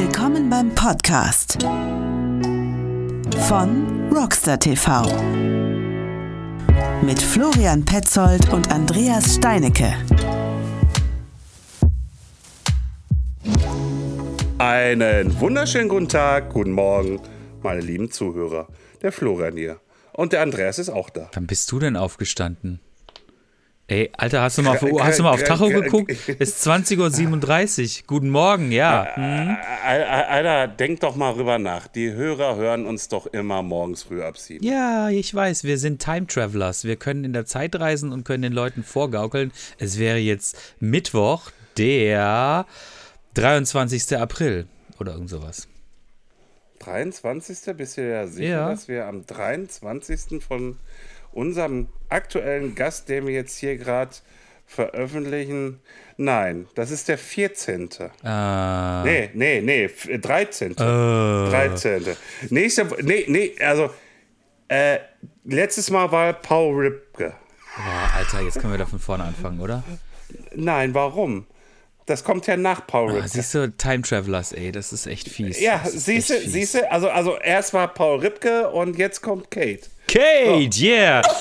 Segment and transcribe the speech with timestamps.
[0.00, 1.60] Willkommen beim Podcast
[3.48, 5.02] von Rockstar TV
[7.02, 9.92] mit Florian Petzold und Andreas Steinecke.
[14.58, 17.20] Einen wunderschönen guten Tag, guten Morgen,
[17.64, 18.68] meine lieben Zuhörer.
[19.02, 19.80] Der Florian hier.
[20.12, 21.28] Und der Andreas ist auch da.
[21.34, 22.78] Wann bist du denn aufgestanden?
[23.90, 26.10] Ey, Alter, hast du mal auf, hast du mal auf Tacho geguckt?
[26.10, 28.04] Es ist 20.37 Uhr.
[28.06, 29.08] Guten Morgen, ja.
[29.14, 29.56] Hm?
[29.82, 31.86] Alter, denk doch mal rüber nach.
[31.86, 34.62] Die Hörer hören uns doch immer morgens früh ab sieben.
[34.62, 36.84] Ja, ich weiß, wir sind Time Travelers.
[36.84, 39.52] Wir können in der Zeit reisen und können den Leuten vorgaukeln.
[39.78, 42.66] Es wäre jetzt Mittwoch, der
[43.32, 44.18] 23.
[44.18, 44.66] April
[45.00, 45.66] oder irgend sowas.
[46.80, 47.74] 23.
[47.74, 48.68] Bist du ja sicher, Ja.
[48.68, 50.42] dass wir am 23.
[50.46, 50.76] von
[51.32, 54.10] unserem aktuellen Gast, den wir jetzt hier gerade
[54.66, 55.80] veröffentlichen,
[56.16, 57.88] nein, das ist der 14.
[58.24, 60.72] Äh, Nee, nee, nee, f- 13.
[60.72, 60.74] Äh.
[60.76, 62.04] 13.
[62.50, 63.90] Nächste, nee, nee, also,
[64.68, 64.98] äh,
[65.44, 67.32] letztes Mal war Paul Ripke.
[67.76, 69.82] boah, Alter, jetzt können wir da von vorne anfangen, oder?
[70.54, 71.46] Nein, warum?
[72.06, 73.28] Das kommt ja nach Paul Ah, Ripke.
[73.28, 75.60] siehst du, Time Travelers, ey, das ist echt fies.
[75.60, 79.88] ja, siehst du, siehst du, also, also erst war Paul Ripke und jetzt kommt Kate.
[80.08, 81.22] Kate, yeah!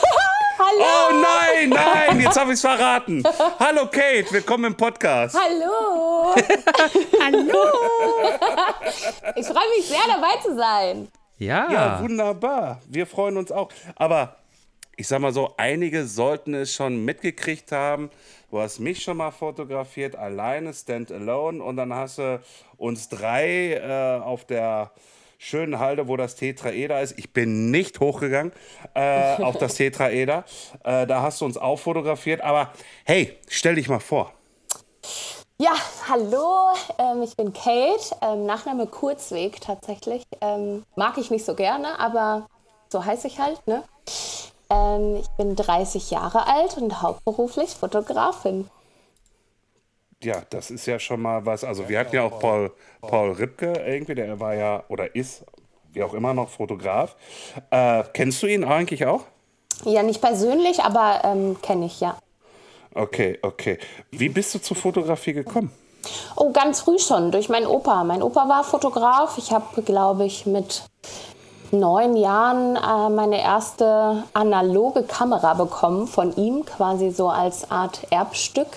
[0.60, 3.24] Oh nein, nein, jetzt habe ich es verraten.
[3.58, 5.36] Hallo Kate, willkommen im Podcast.
[5.40, 6.36] Hallo!
[7.24, 7.64] Hallo!
[9.36, 11.08] Ich freue mich sehr, dabei zu sein.
[11.38, 12.82] Ja, Ja, wunderbar.
[12.88, 13.70] Wir freuen uns auch.
[13.96, 14.36] Aber
[14.98, 18.12] ich sag mal so, einige sollten es schon mitgekriegt haben.
[18.52, 21.64] Du hast mich schon mal fotografiert, alleine, stand alone.
[21.64, 22.42] Und dann hast du
[22.76, 24.92] uns drei äh, auf der
[25.38, 27.18] schönen Halde, wo das Tetraeder ist.
[27.18, 28.52] Ich bin nicht hochgegangen
[28.94, 30.46] äh, auf das Tetraeder.
[30.84, 32.42] Äh, da hast du uns auch fotografiert.
[32.42, 32.72] Aber
[33.06, 34.34] hey, stell dich mal vor.
[35.60, 35.74] Ja,
[36.08, 36.68] hallo,
[37.00, 40.24] ähm, ich bin Kate, ähm, Nachname Kurzweg tatsächlich.
[40.40, 42.48] Ähm, mag ich nicht so gerne, aber
[42.90, 43.66] so heiße ich halt.
[43.66, 43.84] Ne?
[44.70, 48.70] Ähm, ich bin 30 Jahre alt und hauptberuflich Fotografin.
[50.24, 51.64] Ja, das ist ja schon mal was.
[51.64, 55.46] Also wir hatten ja auch Paul, Paul Ripke irgendwie, der war ja oder ist,
[55.94, 57.16] wie auch immer noch Fotograf.
[57.70, 59.26] Äh, kennst du ihn eigentlich auch?
[59.84, 62.18] Ja, nicht persönlich, aber ähm, kenne ich ja.
[62.96, 63.78] Okay, okay.
[64.10, 65.72] Wie bist du zur Fotografie gekommen?
[66.36, 68.04] Oh, ganz früh schon, durch meinen Opa.
[68.04, 69.38] Mein Opa war Fotograf.
[69.38, 70.84] Ich habe, glaube ich, mit
[71.72, 78.68] neun Jahren äh, meine erste analoge Kamera bekommen von ihm, quasi so als Art Erbstück.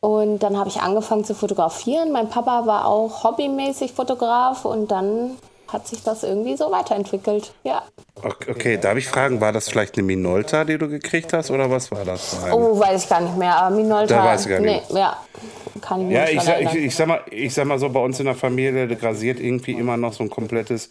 [0.00, 2.10] Und dann habe ich angefangen zu fotografieren.
[2.12, 5.36] Mein Papa war auch hobbymäßig Fotograf und dann
[5.68, 7.52] hat sich das irgendwie so weiterentwickelt.
[7.62, 7.82] Ja.
[8.24, 11.90] Okay, darf ich fragen, war das vielleicht eine Minolta, die du gekriegt hast oder was
[11.92, 12.36] war das?
[12.50, 13.54] Oh, weiß ich gar nicht mehr.
[13.56, 14.16] Aber Minolta.
[14.16, 14.90] Da weiß ich gar nicht.
[14.90, 15.16] Nee, ja.
[15.80, 17.88] Kann ich mich Ja, nicht ich, sag- ich, ich, sag mal, ich sag mal so,
[17.88, 20.90] bei uns in der Familie grasiert irgendwie immer noch so ein komplettes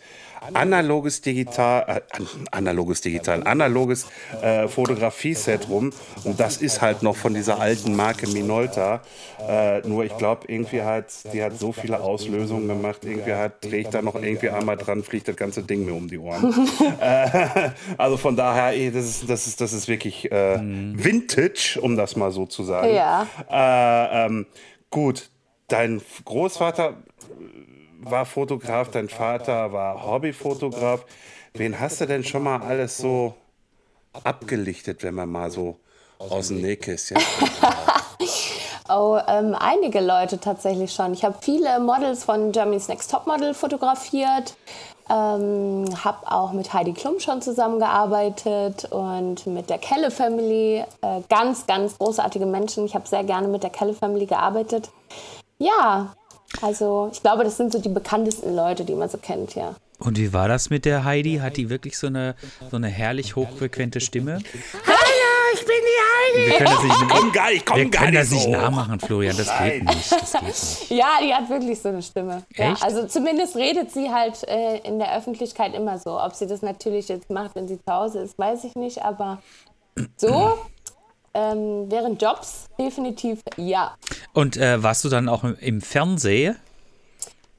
[0.53, 4.07] analoges Digital, äh, an- analoges Digital, analoges
[4.41, 5.91] äh, Fotografie-Set rum.
[6.23, 9.01] Und das ist halt noch von dieser alten Marke Minolta.
[9.47, 13.81] Äh, nur ich glaube, irgendwie halt, die hat so viele Auslösungen gemacht, irgendwie halt, drehe
[13.81, 16.53] ich da noch irgendwie einmal dran, fliegt das ganze Ding mir um die Ohren.
[16.99, 21.95] äh, also von daher, ey, das ist, das ist, das ist wirklich äh, Vintage, um
[21.95, 22.93] das mal so zu sagen.
[22.93, 23.27] Ja.
[23.49, 24.45] Äh, ähm,
[24.89, 25.29] gut,
[25.67, 26.95] dein Großvater
[28.01, 31.05] war Fotograf, dein Vater war Hobbyfotograf.
[31.53, 33.35] Wen hast du denn schon mal alles so
[34.23, 35.77] abgelichtet, wenn man mal so
[36.17, 37.17] aus dem Nähkästchen?
[38.91, 41.13] Oh, ähm, einige Leute tatsächlich schon.
[41.13, 44.55] Ich habe viele Models von Germany's Next Topmodel fotografiert.
[45.07, 50.83] Ähm, habe auch mit Heidi Klum schon zusammengearbeitet und mit der Kelle Family.
[51.01, 52.83] Äh, ganz, ganz großartige Menschen.
[52.85, 54.89] Ich habe sehr gerne mit der Kelle Family gearbeitet.
[55.59, 56.15] Ja,
[56.61, 59.75] also ich glaube, das sind so die bekanntesten Leute, die man so kennt, ja.
[59.99, 61.37] Und wie war das mit der Heidi?
[61.37, 62.35] Hat die wirklich so eine,
[62.71, 64.39] so eine herrlich hochfrequente Stimme?
[65.53, 68.23] ich bin die Wir können das nicht, Komm gar nicht, komm wir gar können nicht
[68.23, 68.49] das nicht so.
[68.51, 69.35] nachmachen, Florian.
[69.35, 70.11] Das geht nicht.
[70.11, 70.89] Das geht nicht.
[70.91, 72.43] Ja, die hat wirklich so eine Stimme.
[72.55, 76.19] Ja, also zumindest redet sie halt äh, in der Öffentlichkeit immer so.
[76.19, 79.03] Ob sie das natürlich jetzt macht, wenn sie zu Hause ist, weiß ich nicht.
[79.03, 79.41] Aber
[80.17, 80.57] so
[81.33, 83.95] ähm, während Jobs definitiv ja.
[84.33, 86.55] Und äh, warst du dann auch im, Fernsehen?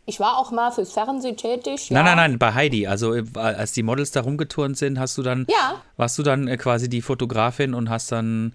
[0.06, 1.88] Ich war auch mal fürs Fernsehen tätig.
[1.90, 1.94] Ja.
[1.94, 2.86] Nein, nein, nein, bei Heidi.
[2.86, 5.80] Also äh, als die Models da rumgeturnt sind, hast du dann, Ja.
[5.96, 8.54] warst du dann äh, quasi die Fotografin und hast dann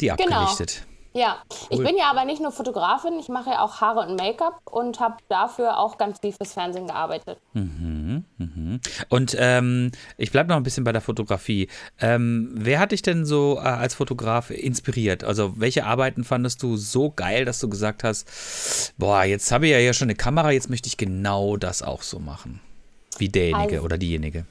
[0.00, 0.22] die Genau.
[0.22, 0.84] abgelichtet.
[1.14, 1.38] Ja,
[1.70, 5.00] ich bin ja aber nicht nur Fotografin, ich mache ja auch Haare und Make-up und
[5.00, 7.38] habe dafür auch ganz viel fürs Fernsehen gearbeitet.
[9.08, 11.68] Und ähm, ich bleibe noch ein bisschen bei der Fotografie.
[12.00, 15.24] Ähm, wer hat dich denn so äh, als Fotograf inspiriert?
[15.24, 19.72] Also welche Arbeiten fandest du so geil, dass du gesagt hast, boah, jetzt habe ich
[19.72, 22.60] ja hier schon eine Kamera, jetzt möchte ich genau das auch so machen?
[23.18, 24.44] Wie derjenige Also- oder diejenige.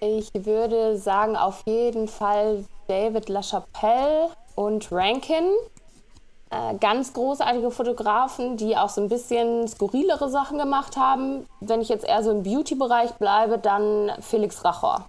[0.00, 5.50] Ich würde sagen, auf jeden Fall David LaChapelle und Rankin.
[6.50, 11.46] Äh, ganz großartige Fotografen, die auch so ein bisschen skurrilere Sachen gemacht haben.
[11.60, 15.06] Wenn ich jetzt eher so im Beauty-Bereich bleibe, dann Felix Rachor.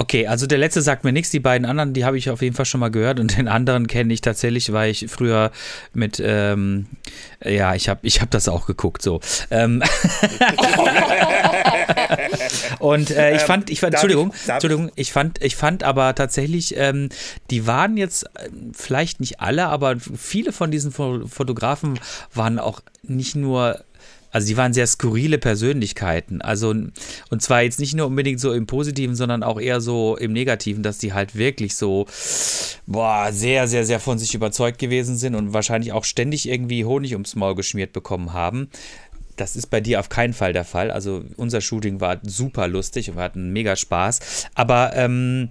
[0.00, 2.56] Okay, also der letzte sagt mir nichts, die beiden anderen, die habe ich auf jeden
[2.56, 5.50] Fall schon mal gehört und den anderen kenne ich tatsächlich, weil ich früher
[5.92, 6.86] mit, ähm,
[7.44, 9.20] ja, ich habe ich hab das auch geguckt, so.
[9.50, 9.82] Ähm
[12.78, 17.10] und äh, ich fand, ich fand, Entschuldigung, Entschuldigung, ich fand, ich fand aber tatsächlich, ähm,
[17.50, 22.00] die waren jetzt ähm, vielleicht nicht alle, aber viele von diesen Fo- Fotografen
[22.32, 23.84] waren auch nicht nur
[24.30, 26.40] also die waren sehr skurrile Persönlichkeiten.
[26.40, 30.32] Also und zwar jetzt nicht nur unbedingt so im Positiven, sondern auch eher so im
[30.32, 32.06] Negativen, dass die halt wirklich so
[32.86, 37.12] boah, sehr, sehr, sehr von sich überzeugt gewesen sind und wahrscheinlich auch ständig irgendwie Honig
[37.12, 38.68] ums Maul geschmiert bekommen haben.
[39.36, 40.90] Das ist bei dir auf keinen Fall der Fall.
[40.90, 44.48] Also unser Shooting war super lustig und wir hatten mega Spaß.
[44.54, 45.50] Aber ähm,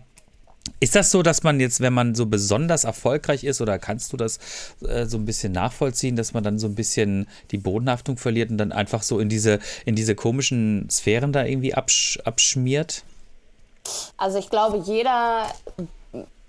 [0.79, 4.17] ist das so, dass man jetzt, wenn man so besonders erfolgreich ist, oder kannst du
[4.17, 4.39] das
[4.87, 8.57] äh, so ein bisschen nachvollziehen, dass man dann so ein bisschen die Bodenhaftung verliert und
[8.57, 13.03] dann einfach so in diese, in diese komischen Sphären da irgendwie absch abschmiert?
[14.17, 15.47] Also ich glaube, jeder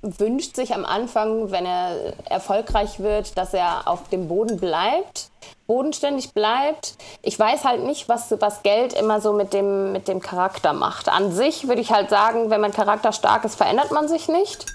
[0.02, 5.30] wünscht sich am Anfang, wenn er erfolgreich wird, dass er auf dem Boden bleibt,
[5.66, 6.94] bodenständig bleibt.
[7.22, 11.08] Ich weiß halt nicht, was, was Geld immer so mit dem, mit dem Charakter macht.
[11.08, 14.66] An sich würde ich halt sagen, wenn mein Charakter stark ist, verändert man sich nicht.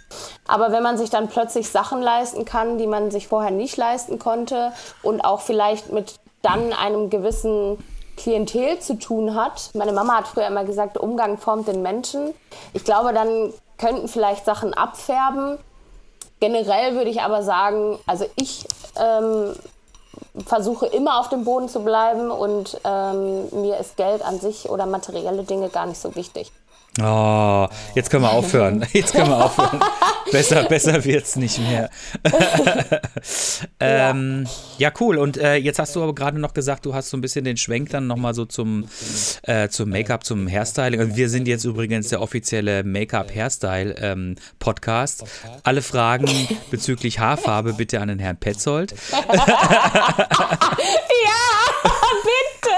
[0.47, 4.19] Aber wenn man sich dann plötzlich Sachen leisten kann, die man sich vorher nicht leisten
[4.19, 7.83] konnte und auch vielleicht mit dann einem gewissen
[8.15, 9.71] Klientel zu tun hat.
[9.73, 12.33] Meine Mama hat früher immer gesagt, Umgang formt den Menschen.
[12.73, 15.57] Ich glaube, dann könnten vielleicht Sachen abfärben.
[16.39, 18.67] Generell würde ich aber sagen, also ich
[18.97, 19.55] ähm,
[20.45, 24.85] versuche immer auf dem Boden zu bleiben und ähm, mir ist Geld an sich oder
[24.85, 26.51] materielle Dinge gar nicht so wichtig.
[27.01, 28.85] Oh, jetzt können wir aufhören.
[28.93, 29.81] Jetzt können wir aufhören.
[30.31, 31.89] besser, besser wird's nicht mehr.
[33.81, 34.47] ähm,
[34.77, 34.93] ja.
[35.01, 35.17] cool.
[35.17, 37.57] Und äh, jetzt hast du aber gerade noch gesagt, du hast so ein bisschen den
[37.57, 38.87] Schwenk dann nochmal so zum,
[39.43, 41.01] äh, zum Make-up, zum Hairstyling.
[41.01, 45.25] Und wir sind jetzt übrigens der offizielle Make-up-Hairstyle-Podcast.
[45.63, 46.29] Alle Fragen
[46.71, 48.95] bezüglich Haarfarbe bitte an den Herrn Petzold.
[49.11, 49.19] Ja,
[52.23, 52.69] bitte!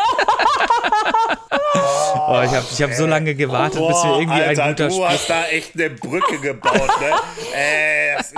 [2.29, 4.93] Oh, ich habe ich hab so lange gewartet, bis wir irgendwie Alter, ein guter du
[4.95, 5.07] Spiel.
[5.07, 7.11] hast da echt eine Brücke gebaut, ne?
[7.55, 8.35] äh, das ist,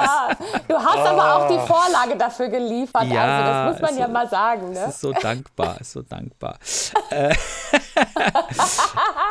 [0.68, 3.06] Du hast aber auch die Vorlage dafür geliefert.
[3.06, 4.70] Ja, also das muss man also- ja mal sagen.
[4.70, 4.76] Ne?
[4.76, 6.60] Das ist so dankbar, ist so dankbar.
[7.10, 7.34] äh,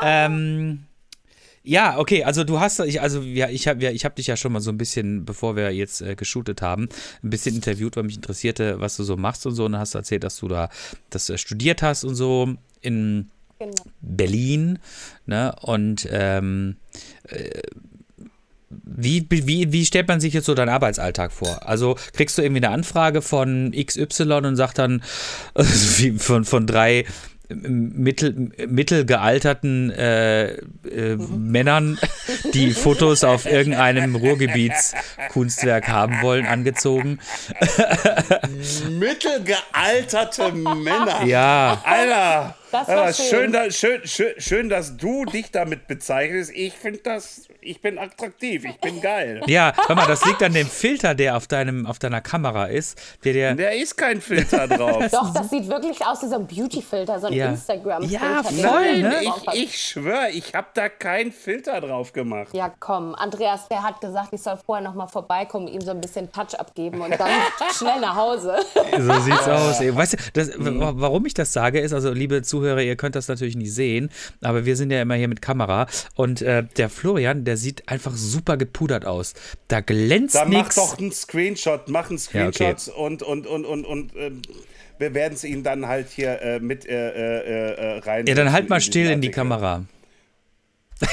[0.03, 0.85] ähm,
[1.63, 4.37] ja, okay, also du hast, ich, also ja, ich habe ja, ich hab dich ja
[4.37, 6.89] schon mal so ein bisschen, bevor wir jetzt äh, geshootet haben,
[7.23, 9.67] ein bisschen interviewt, weil mich interessierte, was du so machst und so.
[9.67, 10.71] Und dann hast du erzählt, dass du da
[11.11, 13.83] das äh, studiert hast und so in Genau.
[14.01, 14.79] Berlin,
[15.27, 15.55] ne?
[15.63, 16.77] Und ähm,
[17.29, 17.61] äh,
[18.71, 21.67] wie, wie, wie stellt man sich jetzt so deinen Arbeitsalltag vor?
[21.67, 25.03] Also kriegst du irgendwie eine Anfrage von XY und sagt dann
[25.55, 27.05] also von, von drei
[27.49, 31.99] mittel, mittelgealterten äh, äh, Männern,
[32.53, 37.19] die Fotos auf irgendeinem Ruhrgebietskunstwerk haben wollen, angezogen.
[38.91, 41.25] mittelgealterte Männer.
[41.25, 43.27] Ja, Alter, Das war aber schön.
[43.31, 46.51] schön, da, schön, schön, schön, dass du dich damit bezeichnest.
[46.55, 49.41] Ich finde das, ich bin attraktiv, ich bin geil.
[49.47, 52.99] ja, hör mal, das liegt an dem Filter, der auf, deinem, auf deiner Kamera ist,
[53.25, 55.05] der der Da ist kein Filter drauf.
[55.11, 57.51] Doch, das sieht wirklich aus wie so ein Beauty-Filter, so ein Ja.
[57.51, 58.15] Instagram-Filter.
[58.25, 59.21] Ja, voll, ne?
[59.53, 62.49] Ich, ich schwöre, ich habe da keinen Filter drauf gemacht.
[62.53, 66.01] Ja, komm, Andreas, der hat gesagt, ich soll vorher noch mal vorbeikommen, ihm so ein
[66.01, 67.31] bisschen Touch abgeben und dann
[67.79, 68.57] schnell nach Hause.
[68.99, 69.81] So sieht's aus.
[69.81, 69.95] Ey.
[69.97, 73.29] Weißt du, das, wa- warum ich das sage, ist, also liebe Zuhörer, ihr könnt das
[73.29, 74.11] natürlich nicht sehen,
[74.43, 78.13] aber wir sind ja immer hier mit Kamera und äh, der Florian, der sieht einfach
[78.15, 79.35] super gepudert aus.
[79.69, 80.75] Da glänzt Dann mach nichts.
[80.77, 82.75] doch einen Screenshot, mach einen Ja, okay.
[82.77, 84.43] Screenshot und, und, und, und, und ähm,
[84.99, 88.27] wir werden es Ihnen dann halt hier äh, mit äh, äh, äh, rein.
[88.27, 89.31] Ja, dann halt mal still in die.
[89.31, 89.85] Kamera.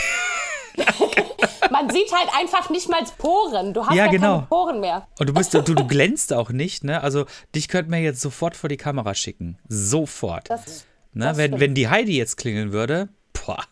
[1.71, 3.73] Man sieht halt einfach nicht mal Poren.
[3.73, 4.35] Du hast Ja, ja, genau.
[4.35, 5.07] keine Poren mehr.
[5.19, 7.01] Und du bist, du, du glänzt auch nicht, ne?
[7.03, 9.57] Also dich könnte man jetzt sofort vor die Kamera schicken.
[9.67, 10.49] Sofort.
[10.49, 10.85] Das,
[11.15, 11.25] ne?
[11.25, 13.63] das Wenn, wenn die Heidi jetzt klingeln würde, boah.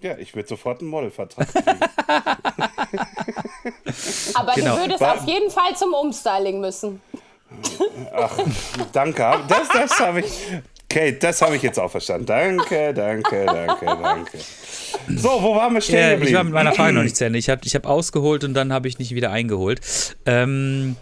[0.00, 1.68] Ja, ich würde sofort einen Modelvertrag kriegen.
[4.34, 4.76] aber Genau.
[4.76, 7.00] du würdest auf jeden Fall zum Umstyling müssen.
[8.92, 9.34] Danke.
[9.48, 10.26] Das, das habe ich.
[10.90, 12.24] Kate, das habe ich jetzt auch verstanden.
[12.24, 14.38] Danke, danke, danke, danke.
[15.08, 16.28] So, wo waren wir stehen Ja, geblieben?
[16.30, 17.38] ich war mit meiner Frage noch nicht zu Ende.
[17.38, 19.82] Ich habe ich hab ausgeholt und dann habe ich nicht wieder eingeholt.
[20.24, 20.96] Ähm,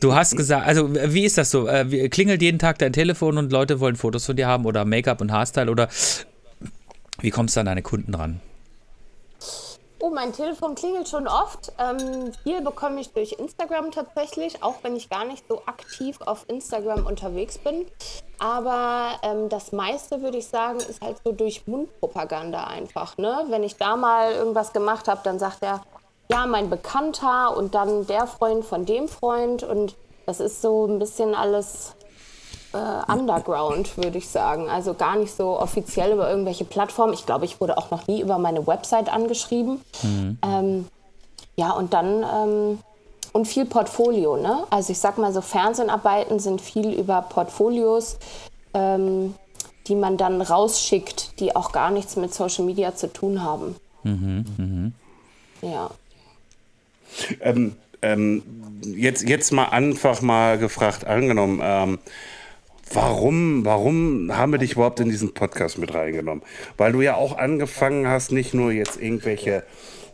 [0.00, 1.68] du hast gesagt, also wie ist das so?
[1.68, 5.20] Äh, klingelt jeden Tag dein Telefon und Leute wollen Fotos von dir haben oder Make-up
[5.20, 5.88] und Haarstyle oder
[7.20, 8.40] wie kommst du an deine Kunden ran?
[10.02, 11.72] Oh, mein Telefon klingelt schon oft.
[11.78, 16.46] Ähm, viel bekomme ich durch Instagram tatsächlich, auch wenn ich gar nicht so aktiv auf
[16.48, 17.84] Instagram unterwegs bin.
[18.38, 23.18] Aber ähm, das meiste, würde ich sagen, ist halt so durch Mundpropaganda einfach.
[23.18, 23.44] Ne?
[23.50, 25.82] Wenn ich da mal irgendwas gemacht habe, dann sagt er,
[26.30, 29.62] ja, mein Bekannter und dann der Freund von dem Freund.
[29.62, 29.96] Und
[30.26, 31.94] das ist so ein bisschen alles
[32.72, 34.68] äh, Underground, würde ich sagen.
[34.68, 37.12] Also gar nicht so offiziell über irgendwelche Plattformen.
[37.12, 39.80] Ich glaube, ich wurde auch noch nie über meine Website angeschrieben.
[40.42, 40.86] Ähm,
[41.56, 42.78] ja, und dann ähm,
[43.32, 44.36] und viel Portfolio.
[44.36, 44.64] Ne?
[44.70, 48.18] Also ich sag mal so, Fernseharbeiten sind viel über Portfolios,
[48.74, 49.34] ähm,
[49.86, 53.76] die man dann rausschickt, die auch gar nichts mit Social Media zu tun haben.
[55.62, 55.90] Ja.
[57.40, 58.42] Ähm, ähm,
[58.82, 61.98] jetzt, jetzt mal einfach mal gefragt, angenommen, ähm,
[62.92, 66.42] warum, warum haben wir dich überhaupt in diesen Podcast mit reingenommen?
[66.76, 69.64] Weil du ja auch angefangen hast, nicht nur jetzt irgendwelche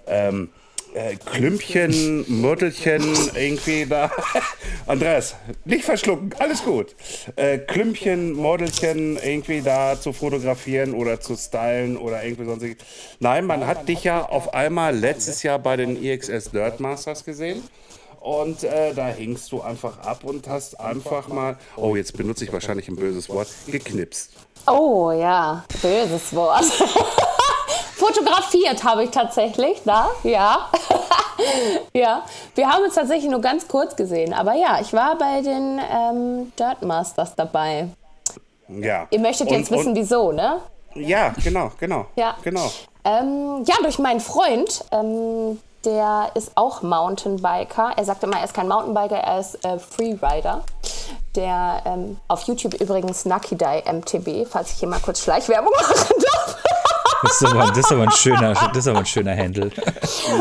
[0.07, 0.51] ähm,
[0.97, 4.11] äh, Klümpchen, Mörtelchen irgendwie da.
[4.87, 5.35] Andreas,
[5.65, 6.97] nicht verschlucken, alles gut.
[7.37, 12.65] Äh, Klümpchen, Modelchen irgendwie da zu fotografieren oder zu stylen oder irgendwie sonst.
[13.21, 17.63] Nein, man hat dich ja auf einmal letztes Jahr bei den EXS Dirt Masters gesehen.
[18.21, 22.53] Und äh, da hingst du einfach ab und hast einfach mal, oh, jetzt benutze ich
[22.53, 24.33] wahrscheinlich ein böses Wort, geknipst.
[24.67, 26.65] Oh ja, böses Wort.
[28.07, 30.71] Fotografiert habe ich tatsächlich, da, ja.
[31.93, 32.23] ja,
[32.55, 36.53] wir haben uns tatsächlich nur ganz kurz gesehen, aber ja, ich war bei den ähm,
[36.57, 37.89] Dirt Masters dabei.
[38.69, 39.07] Ja.
[39.11, 40.61] Ihr möchtet jetzt Und- wissen, wieso, ne?
[40.95, 42.07] Ja, genau, genau.
[42.15, 42.37] Ja.
[42.43, 42.71] Genau.
[43.05, 47.93] Ähm, ja, durch meinen Freund, ähm, der ist auch Mountainbiker.
[47.97, 50.65] Er sagt immer, er ist kein Mountainbiker, er ist äh, Freerider.
[51.35, 56.57] Der ähm, auf YouTube übrigens Nakidai MTB, falls ich hier mal kurz Schleichwerbung machen darf.
[57.23, 59.71] Das ist aber, das ist aber, ein, schöner, das ist aber ein schöner Handle.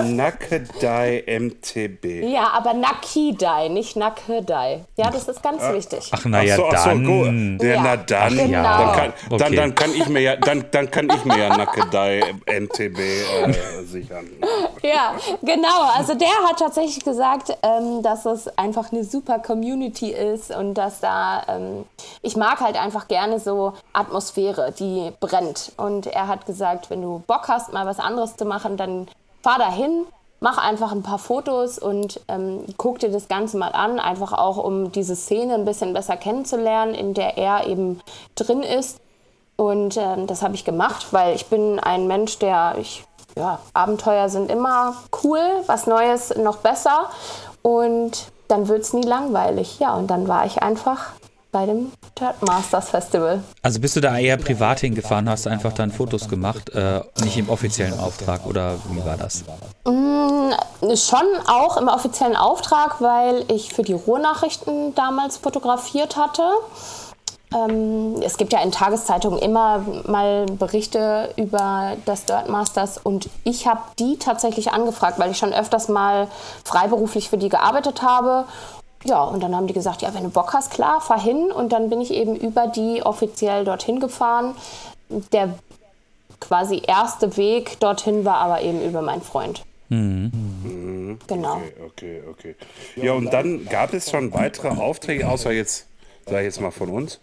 [0.03, 2.24] Nakedai MTB.
[2.24, 4.84] Ja, aber Nakidai, nicht Nakedai.
[4.98, 6.10] Ja, das ist ganz wichtig.
[6.12, 7.60] Ach naja, so, so, dann.
[7.62, 8.62] Ja, Ja, na dann, genau.
[8.62, 9.55] dann, kann, dann, Okay.
[9.55, 13.53] dann kann ich mir ja, dann, dann kann ich mir ja Nakedai MTB äh,
[13.86, 14.27] sichern.
[14.82, 15.89] Ja, genau.
[15.96, 21.00] Also der hat tatsächlich gesagt, ähm, dass es einfach eine super Community ist und dass
[21.00, 21.86] da, ähm,
[22.22, 25.72] ich mag halt einfach gerne so Atmosphäre, die brennt.
[25.77, 29.07] Und er hat gesagt, wenn du Bock hast, mal was anderes zu machen, dann
[29.41, 30.05] fahr dahin,
[30.39, 34.57] mach einfach ein paar Fotos und ähm, guck dir das Ganze mal an, einfach auch
[34.57, 38.01] um diese Szene ein bisschen besser kennenzulernen, in der er eben
[38.36, 39.00] drin ist.
[39.55, 43.05] Und ähm, das habe ich gemacht, weil ich bin ein Mensch, der ich
[43.38, 47.10] ja, Abenteuer sind immer cool, was Neues noch besser
[47.62, 49.79] und dann wird es nie langweilig.
[49.79, 51.12] Ja, und dann war ich einfach
[51.56, 53.42] bei dem Dirt Masters Festival.
[53.62, 57.48] Also bist du da eher privat hingefahren, hast einfach dann Fotos gemacht, äh, nicht im
[57.48, 59.46] offiziellen Auftrag oder wie war das?
[59.86, 66.44] Schon auch im offiziellen Auftrag, weil ich für die Ruhrnachrichten damals fotografiert hatte.
[67.56, 73.66] Ähm, es gibt ja in Tageszeitungen immer mal Berichte über das Dirt Masters und ich
[73.66, 76.28] habe die tatsächlich angefragt, weil ich schon öfters mal
[76.66, 78.44] freiberuflich für die gearbeitet habe.
[79.06, 81.52] Ja, und dann haben die gesagt, ja, wenn du Bock hast, klar, fahr hin.
[81.52, 84.56] Und dann bin ich eben über die offiziell dorthin gefahren.
[85.32, 85.56] Der
[86.40, 89.64] quasi erste Weg dorthin war aber eben über meinen Freund.
[91.28, 91.62] Genau.
[91.86, 92.56] Okay, okay, okay.
[92.96, 95.86] Ja, und dann gab es schon weitere Aufträge, außer jetzt,
[96.26, 97.20] sag ich jetzt mal von uns.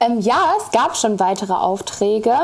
[0.00, 2.34] Ähm, ja, es gab schon weitere Aufträge.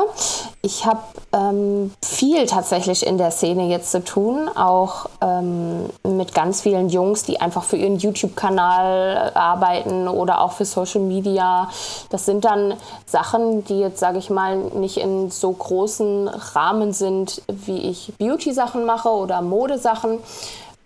[0.65, 1.03] Ich habe
[1.35, 7.23] ähm, viel tatsächlich in der Szene jetzt zu tun, auch ähm, mit ganz vielen Jungs,
[7.23, 11.69] die einfach für ihren YouTube-Kanal arbeiten oder auch für Social Media.
[12.09, 12.73] Das sind dann
[13.05, 18.87] Sachen, die jetzt, sage ich mal, nicht in so großen Rahmen sind, wie ich Beauty-Sachen
[18.87, 20.19] mache oder Modesachen.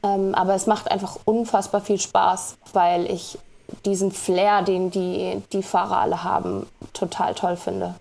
[0.03, 3.39] Ähm, aber es macht einfach unfassbar viel Spaß, weil ich
[3.85, 7.95] diesen Flair, den die, die Fahrer alle haben, total toll finde.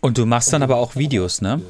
[0.00, 1.60] Und du machst dann aber auch Videos, ne?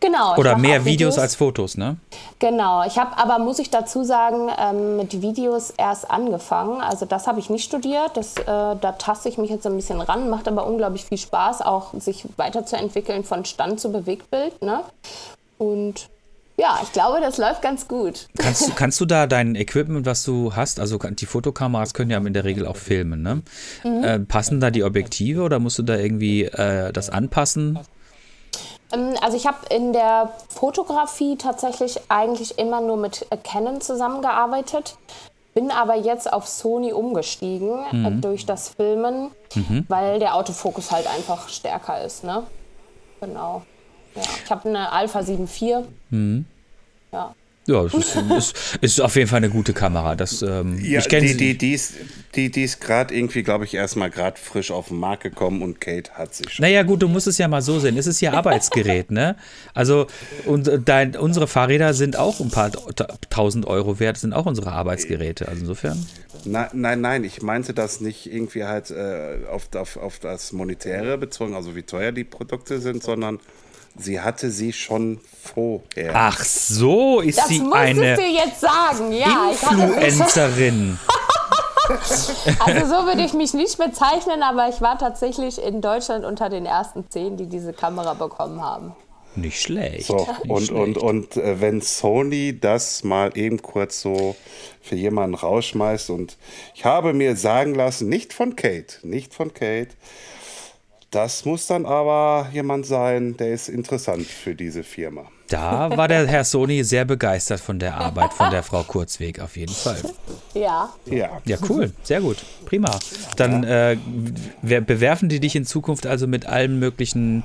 [0.00, 0.36] Genau.
[0.36, 1.96] Oder mehr auch Videos als Fotos, ne?
[2.38, 2.84] Genau.
[2.84, 6.80] Ich habe aber, muss ich dazu sagen, ähm, mit Videos erst angefangen.
[6.80, 8.16] Also das habe ich nicht studiert.
[8.16, 10.30] Das, äh, da taste ich mich jetzt ein bisschen ran.
[10.30, 14.62] Macht aber unglaublich viel Spaß, auch sich weiterzuentwickeln von Stand zu Bewegtbild.
[14.62, 14.80] Ne?
[15.58, 16.08] Und
[16.64, 18.26] Ja, ich glaube, das läuft ganz gut.
[18.38, 22.16] Kannst, du- kannst du da dein Equipment, was du hast, also die Fotokameras können ja
[22.16, 23.42] in der Regel auch filmen, ne?
[23.84, 27.78] Äh, passen da die Objektive oder musst du da irgendwie äh, das anpassen?
[28.94, 34.96] Ähm, Also ich habe in der Fotografie tatsächlich eigentlich immer nur mit äh, Canon zusammengearbeitet,
[35.52, 39.30] bin aber jetzt auf Sony umgestiegen äh, durch das Filmen,
[39.88, 42.24] weil der Autofokus halt einfach stärker ist.
[42.24, 42.44] Ne?
[43.20, 43.62] Genau.
[44.16, 44.22] Ja.
[44.44, 45.84] Ich habe eine Alpha 7 IV.
[47.14, 47.34] Ja.
[47.66, 50.14] Ja, es ist, ist, ist auf jeden Fall eine gute Kamera.
[50.16, 51.94] Das, ähm, Ja, ich kenne die, die, die ist,
[52.34, 55.80] die, die ist gerade irgendwie, glaube ich, erstmal gerade frisch auf den Markt gekommen und
[55.80, 56.62] Kate hat sie schon.
[56.62, 57.96] Naja, gut, du musst es ja mal so sehen.
[57.96, 59.36] Es ist ja Arbeitsgerät, ne?
[59.72, 60.08] Also,
[60.44, 64.44] und äh, dein, unsere Fahrräder sind auch ein paar ta- tausend Euro wert, sind auch
[64.44, 65.48] unsere Arbeitsgeräte.
[65.48, 66.04] Also insofern.
[66.44, 71.16] Nein, nein, nein, ich meinte das nicht irgendwie halt äh, auf, auf, auf das Monetäre
[71.16, 73.40] bezogen, also wie teuer die Produkte sind, sondern
[73.96, 76.12] sie hatte sie schon vorher.
[76.14, 79.50] Ach so, ist Das sie eine du jetzt sagen, ja.
[79.50, 80.98] Influencerin.
[82.64, 86.66] also so würde ich mich nicht bezeichnen, aber ich war tatsächlich in Deutschland unter den
[86.66, 88.94] ersten zehn, die diese Kamera bekommen haben.
[89.36, 90.06] Nicht schlecht.
[90.06, 90.96] So, nicht und, schlecht.
[90.98, 94.36] und, und äh, wenn Sony das mal eben kurz so
[94.80, 96.36] für jemanden rausschmeißt und
[96.74, 99.90] ich habe mir sagen lassen, nicht von Kate, nicht von Kate,
[101.14, 105.26] das muss dann aber jemand sein, der ist interessant für diese Firma.
[105.48, 109.56] Da war der Herr Sony sehr begeistert von der Arbeit von der Frau Kurzweg, auf
[109.56, 109.98] jeden Fall.
[110.54, 110.92] Ja.
[111.06, 111.40] Ja.
[111.44, 112.98] Ja, cool, sehr gut, prima.
[113.36, 113.96] Dann äh,
[114.62, 117.44] bewerfen die dich in Zukunft also mit allen möglichen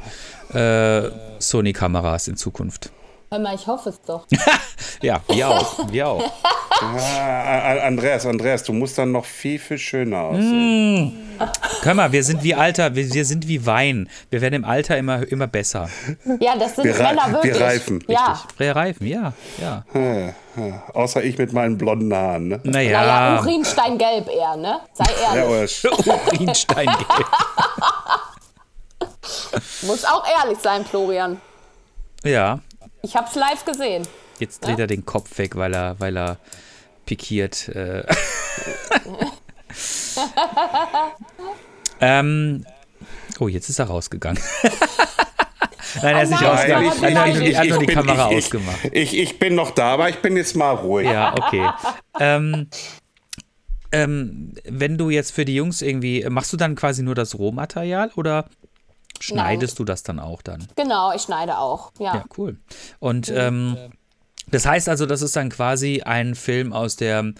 [0.53, 1.09] äh,
[1.39, 2.91] Sony-Kameras in Zukunft.
[3.31, 4.25] Hör mal, ich hoffe es doch.
[5.01, 6.31] Ja, wir auch, wir auch.
[6.81, 11.37] Ah, Andreas, Andreas, du musst dann noch viel, viel schöner aussehen.
[11.81, 14.09] Hör mal, wir sind wie Alter, wir, wir sind wie Wein.
[14.29, 15.89] Wir werden im Alter immer, immer besser.
[16.39, 17.53] Ja, das sind Wir Männer wirklich.
[17.55, 18.41] wir reifen, Ja.
[18.57, 19.83] Wir reifen, ja, ja.
[20.93, 22.47] Außer ich mit meinen blonden Haaren.
[22.47, 22.59] Ne?
[22.63, 24.79] Naja, Naja, Urinsteingelb eher, ne?
[24.93, 25.71] Sei Ja, ehrlich.
[25.71, 26.07] sch-
[26.37, 27.07] Urinsteingelb.
[29.83, 31.41] Muss auch ehrlich sein, Florian.
[32.23, 32.59] Ja,
[33.01, 34.07] Ich hab's live gesehen.
[34.39, 36.37] jetzt dreht er den Kopf weg, weil er, weil er
[37.05, 37.69] pikiert.
[37.69, 38.03] Äh.
[42.01, 42.65] ähm,
[43.39, 44.41] oh, jetzt ist er rausgegangen.
[46.03, 46.91] Nein, er ist nicht nein, rausgegangen.
[46.91, 48.85] ich- Er hat nur die, ich- hat nur ich die bin- Kamera ich, ausgemacht.
[48.85, 51.07] Ich, ich, ich bin noch da, aber ich bin jetzt mal ruhig.
[51.07, 51.67] Ja, okay.
[52.19, 52.67] ähm,
[53.91, 58.11] ähm, wenn du jetzt für die Jungs irgendwie, machst du dann quasi nur das Rohmaterial
[58.15, 58.45] oder
[59.19, 60.67] schneidest du das dann auch dann?
[60.75, 61.91] Genau, ich schneide auch.
[61.99, 62.15] Ja.
[62.15, 62.57] Ja, cool.
[62.99, 63.77] Und ähm,
[64.47, 67.33] das heißt also, das ist dann quasi ein Film aus der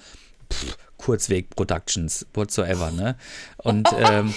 [0.52, 3.16] pff, Kurzweg Productions, whatsoever, ne?
[3.58, 4.34] Und ähm,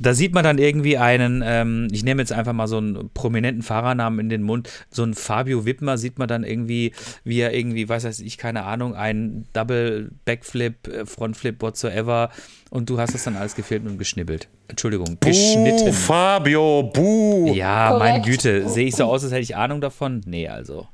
[0.00, 3.62] da sieht man dann irgendwie einen, ähm, ich nehme jetzt einfach mal so einen prominenten
[3.62, 6.92] Fahrernamen in den Mund, so einen Fabio Wittmer sieht man dann irgendwie,
[7.24, 12.30] wie er irgendwie, weiß weiß ich, keine Ahnung, einen Double Backflip, äh, Frontflip, whatsoever
[12.70, 14.48] und du hast das dann alles gefilmt und geschnibbelt.
[14.68, 15.92] Entschuldigung, Buh, geschnitten.
[15.92, 17.52] Fabio, buh.
[17.54, 18.26] Ja, meine Korrekt.
[18.26, 18.68] Güte.
[18.68, 20.20] Sehe ich so aus, als hätte ich Ahnung davon?
[20.26, 20.86] Nee, also.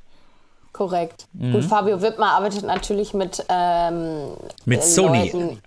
[0.71, 1.27] Korrekt.
[1.33, 1.53] Mhm.
[1.53, 4.31] Gut, Fabio Wittmer arbeitet natürlich mit, ähm,
[4.65, 5.31] Mit äh, Sony.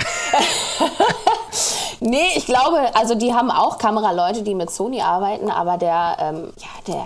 [2.00, 6.52] Nee, ich glaube, also die haben auch Kameraleute, die mit Sony arbeiten, aber der, ähm,
[6.58, 7.04] ja, der,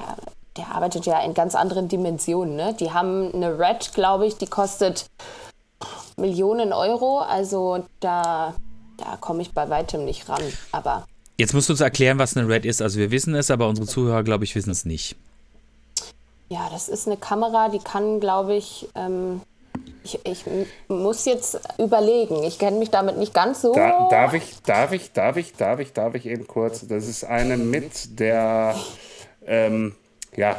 [0.57, 2.57] der arbeitet ja in ganz anderen Dimensionen.
[2.57, 2.75] Ne?
[2.79, 5.07] Die haben eine Red, glaube ich, die kostet
[6.17, 7.21] Millionen Euro.
[7.21, 8.55] Also da,
[8.99, 10.43] da komme ich bei weitem nicht ran.
[10.73, 11.07] Aber
[11.39, 12.83] Jetzt musst du uns erklären, was eine Red ist.
[12.83, 15.17] Also wir wissen es, aber unsere Zuhörer, glaube ich, wissen es nicht.
[16.51, 19.41] Ja, das ist eine Kamera, die kann, glaube ich, ähm,
[20.05, 20.45] ich, ich
[20.89, 22.43] muss jetzt überlegen.
[22.45, 23.73] Ich kenne mich damit nicht ganz so.
[23.75, 26.87] Da, darf ich, darf ich, darf ich, darf ich, darf ich eben kurz?
[26.87, 28.75] Das ist eine mit der,
[29.47, 29.95] ähm,
[30.37, 30.57] ja,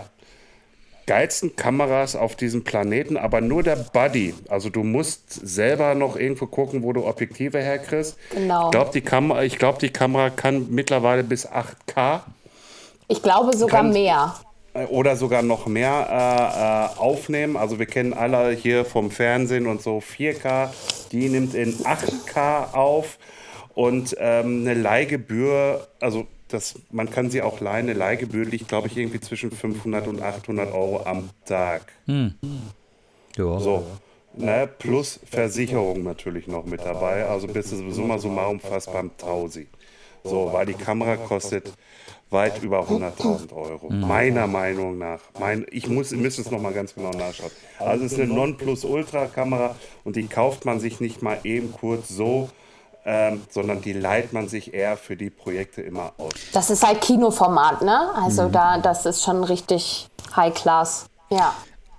[1.06, 4.34] geilsten Kameras auf diesem Planeten, aber nur der Buddy.
[4.48, 8.16] Also du musst selber noch irgendwo gucken, wo du Objektive herkriegst.
[8.32, 8.66] Genau.
[8.68, 12.22] Ich glaube, die, Kamera, ich glaub, die Kamera kann mittlerweile bis 8K
[13.10, 14.34] Ich glaube sogar Kann- mehr.
[14.90, 17.58] Oder sogar noch mehr äh, äh, aufnehmen.
[17.58, 20.70] Also wir kennen alle hier vom Fernsehen und so 4K.
[21.12, 23.20] Die nimmt in 8K auf
[23.76, 28.88] und ähm, eine Leihgebühr, also das, man kann sie auch leihen, eine Leihgebühr liegt, glaube
[28.88, 31.82] ich, irgendwie zwischen 500 und 800 Euro am Tag.
[33.36, 33.60] Ja.
[33.60, 33.86] So.
[34.36, 37.26] Ne, plus Versicherung natürlich noch mit dabei.
[37.26, 39.68] Also bist du summa summarum fast beim Tausi.
[40.24, 41.74] So, weil die Kamera kostet
[42.30, 43.90] weit über 100.000 Euro.
[43.90, 45.20] Meiner Meinung nach.
[45.40, 47.52] Mein, ich muss, ihr müsst es nochmal ganz genau nachschauen.
[47.80, 52.50] Also es ist eine Nonplus-Ultra-Kamera und die kauft man sich nicht mal eben kurz so,
[53.06, 56.34] ähm, sondern die leiht man sich eher für die Projekte immer aus.
[56.54, 58.10] Das ist halt Kinoformat, ne?
[58.16, 61.06] Also da, das ist schon richtig High Class.
[61.30, 61.54] Ja.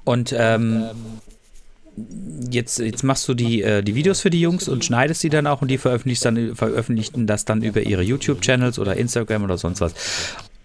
[0.04, 0.90] Und ähm,
[2.50, 5.46] jetzt, jetzt machst du die, äh, die Videos für die Jungs und schneidest die dann
[5.46, 9.80] auch und die veröffentlichst dann, veröffentlichen das dann über ihre YouTube-Channels oder Instagram oder sonst
[9.80, 9.94] was.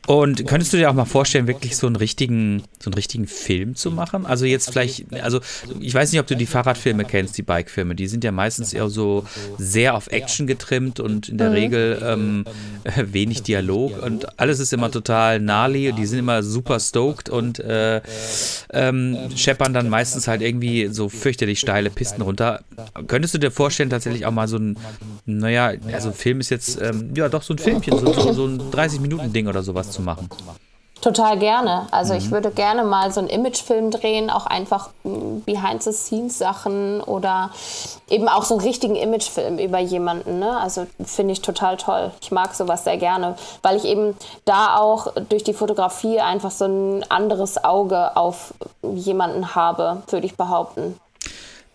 [0.09, 3.75] Und könntest du dir auch mal vorstellen, wirklich so einen richtigen, so einen richtigen Film
[3.75, 4.25] zu machen?
[4.25, 5.39] Also jetzt vielleicht, also
[5.79, 7.93] ich weiß nicht, ob du die Fahrradfilme kennst, die Bikefilme.
[7.93, 9.23] Die sind ja meistens eher so
[9.59, 12.45] sehr auf Action getrimmt und in der Regel ähm,
[12.95, 15.93] wenig Dialog und alles ist immer total gnarly.
[15.93, 18.01] Die sind immer super stoked und äh,
[18.73, 22.61] ähm, scheppern dann meistens halt irgendwie so fürchterlich steile Pisten runter.
[23.05, 24.75] Könntest du dir vorstellen, tatsächlich auch mal so ein,
[25.27, 28.59] naja, also Film ist jetzt, ähm, ja doch so ein Filmchen, so, so, so ein
[28.59, 30.29] 30-Minuten-Ding oder sowas zu machen?
[31.01, 31.87] Total gerne.
[31.91, 32.19] Also mhm.
[32.19, 37.51] ich würde gerne mal so einen Imagefilm drehen, auch einfach Behind-the-Scenes-Sachen oder
[38.09, 40.39] eben auch so einen richtigen Imagefilm über jemanden.
[40.39, 40.57] Ne?
[40.57, 42.11] Also finde ich total toll.
[42.21, 46.65] Ich mag sowas sehr gerne, weil ich eben da auch durch die Fotografie einfach so
[46.65, 50.99] ein anderes Auge auf jemanden habe, würde ich behaupten.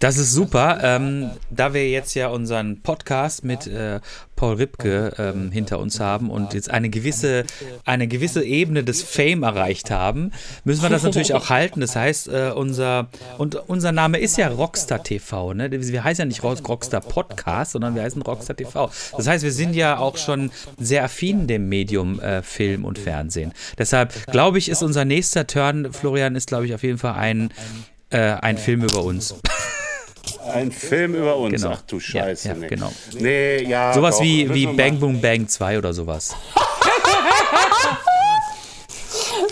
[0.01, 0.81] Das ist super.
[0.83, 4.01] Ähm, da wir jetzt ja unseren Podcast mit äh,
[4.37, 7.45] Paul Ripke ähm, hinter uns haben und jetzt eine gewisse,
[7.85, 10.33] eine gewisse Ebene des Fame erreicht haben,
[10.65, 11.81] müssen wir das natürlich auch halten.
[11.81, 15.55] Das heißt, äh, unser, und unser Name ist ja Rockstar TV.
[15.55, 15.71] Ne?
[15.71, 18.91] Wir heißen ja nicht Rockstar Podcast, sondern wir heißen Rockstar TV.
[19.17, 23.53] Das heißt, wir sind ja auch schon sehr affin dem Medium äh, Film und Fernsehen.
[23.79, 27.51] Deshalb glaube ich, ist unser nächster Turn, Florian, ist glaube ich auf jeden Fall ein,
[28.11, 29.35] äh, ein Film über uns.
[30.53, 31.63] Ein Film über uns.
[31.63, 31.75] Genau.
[31.77, 32.49] Ach du Scheiße.
[32.49, 32.69] Ja, ja, nee.
[32.69, 32.93] genau.
[33.19, 33.93] Nee, ja.
[33.93, 36.35] Sowas doch, wie, wie Bang Boom Bang 2 oder sowas.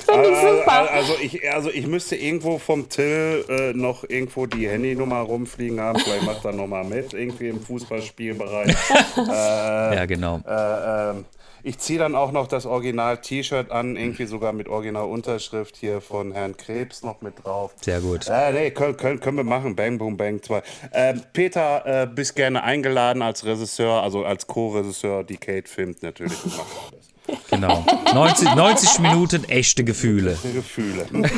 [0.05, 0.91] Finde ich super.
[0.91, 5.99] Also ich, also ich müsste irgendwo vom Till äh, noch irgendwo die Handynummer rumfliegen haben.
[6.01, 8.75] Vielleicht macht er nochmal mit, irgendwie im Fußballspielbereich.
[9.17, 10.41] äh, ja, genau.
[10.47, 11.25] Äh, ähm,
[11.63, 16.57] ich ziehe dann auch noch das Original-T-Shirt an, irgendwie sogar mit Original-Unterschrift hier von Herrn
[16.57, 17.73] Krebs noch mit drauf.
[17.81, 18.27] Sehr gut.
[18.29, 19.77] Äh, nee, können, können, können wir machen.
[19.77, 20.63] Bang, Boom, Bang 2.
[20.91, 25.25] Äh, Peter, äh, bist gerne eingeladen als Regisseur, also als Co-Regisseur.
[25.25, 27.13] Die Kate filmt natürlich und macht alles.
[27.51, 27.85] Genau.
[28.13, 30.33] 90, 90 Minuten echte Gefühle.
[30.33, 31.07] Echte Gefühle.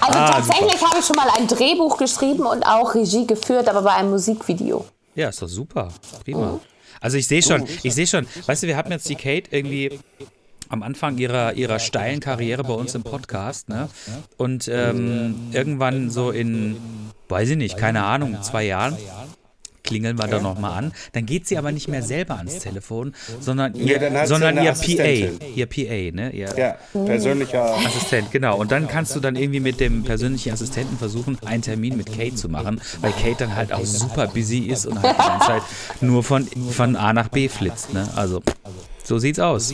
[0.00, 3.82] Also ah, tatsächlich habe ich schon mal ein Drehbuch geschrieben und auch Regie geführt, aber
[3.82, 4.84] bei einem Musikvideo.
[5.14, 5.88] Ja, ist doch super.
[6.24, 6.52] Prima.
[6.52, 6.60] Mhm.
[7.00, 9.98] Also ich sehe schon, ich sehe schon, weißt du, wir hatten jetzt die Kate irgendwie
[10.68, 13.88] am Anfang ihrer, ihrer steilen Karriere bei uns im Podcast, ne?
[14.36, 16.76] Und ähm, irgendwann so in,
[17.28, 18.96] weiß ich nicht, keine Ahnung, zwei Jahren
[19.84, 20.92] klingeln wir da nochmal an.
[21.12, 25.44] Dann geht sie aber nicht mehr selber ans Telefon, sondern ihr, ja, sondern ihr PA.
[25.54, 26.30] Ihr PA, ne?
[26.32, 28.56] Ihr ja, persönlicher Assistent, genau.
[28.56, 32.34] Und dann kannst du dann irgendwie mit dem persönlichen Assistenten versuchen, einen Termin mit Kate
[32.34, 35.62] zu machen, weil Kate dann halt auch super busy ist und halt die ganze Zeit
[36.00, 38.08] nur von, von A nach B flitzt, ne?
[38.16, 38.42] Also,
[39.04, 39.72] so sieht's aus.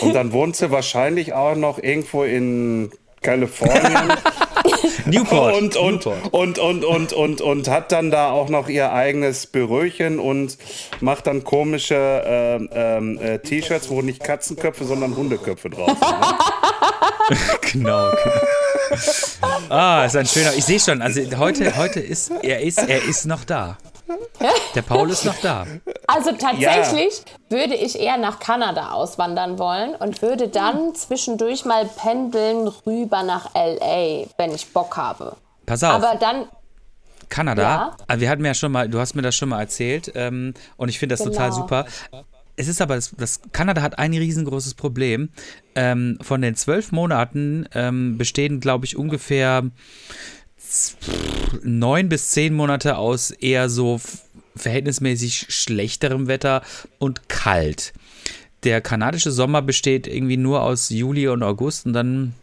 [0.00, 2.90] Und dann wohnt sie wahrscheinlich auch noch irgendwo in
[3.22, 4.12] Kalifornien.
[5.06, 5.56] Newport.
[5.56, 6.32] Und, und, Newport.
[6.32, 10.58] Und, und, und, und, und, hat dann da auch noch ihr eigenes Büröchen und
[11.00, 16.00] macht dann komische äh, äh, T-Shirts, wo nicht Katzenköpfe, sondern Hundeköpfe drauf sind.
[16.00, 17.36] Ne?
[17.72, 18.10] genau.
[19.68, 20.54] Ah, ist ein schöner.
[20.54, 23.78] Ich sehe schon, also heute, heute ist er ist er ist noch da.
[24.74, 25.66] Der Paul ist noch da.
[26.06, 27.58] Also tatsächlich ja.
[27.58, 33.54] würde ich eher nach Kanada auswandern wollen und würde dann zwischendurch mal pendeln rüber nach
[33.54, 35.36] LA, wenn ich Bock habe.
[35.66, 35.92] Pass auf.
[35.92, 36.46] Aber dann
[37.28, 37.96] Kanada, ja.
[38.08, 40.90] Ah, wir hatten ja schon mal, du hast mir das schon mal erzählt ähm, und
[40.90, 41.32] ich finde das genau.
[41.32, 41.86] total super.
[42.56, 45.30] Es ist aber, das, das, Kanada hat ein riesengroßes Problem.
[45.74, 49.62] Ähm, von den zwölf Monaten ähm, bestehen, glaube ich, ungefähr
[51.62, 54.00] neun bis zehn Monate aus eher so
[54.56, 56.62] verhältnismäßig schlechterem Wetter
[56.98, 57.92] und kalt.
[58.64, 62.34] Der kanadische Sommer besteht irgendwie nur aus Juli und August und dann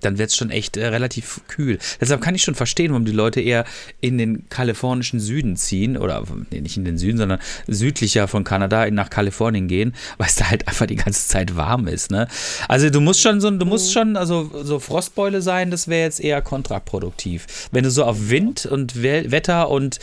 [0.00, 1.78] dann wird es schon echt äh, relativ kühl.
[2.00, 3.64] Deshalb kann ich schon verstehen, warum die Leute eher
[4.00, 8.90] in den kalifornischen Süden ziehen oder nee, nicht in den Süden, sondern südlicher von Kanada
[8.90, 12.10] nach Kalifornien gehen, weil es da halt einfach die ganze Zeit warm ist.
[12.10, 12.28] Ne?
[12.68, 16.20] Also du musst schon so, du musst schon, also so Frostbeule sein, das wäre jetzt
[16.20, 17.68] eher kontraproduktiv.
[17.72, 19.98] Wenn du so auf Wind und Wetter und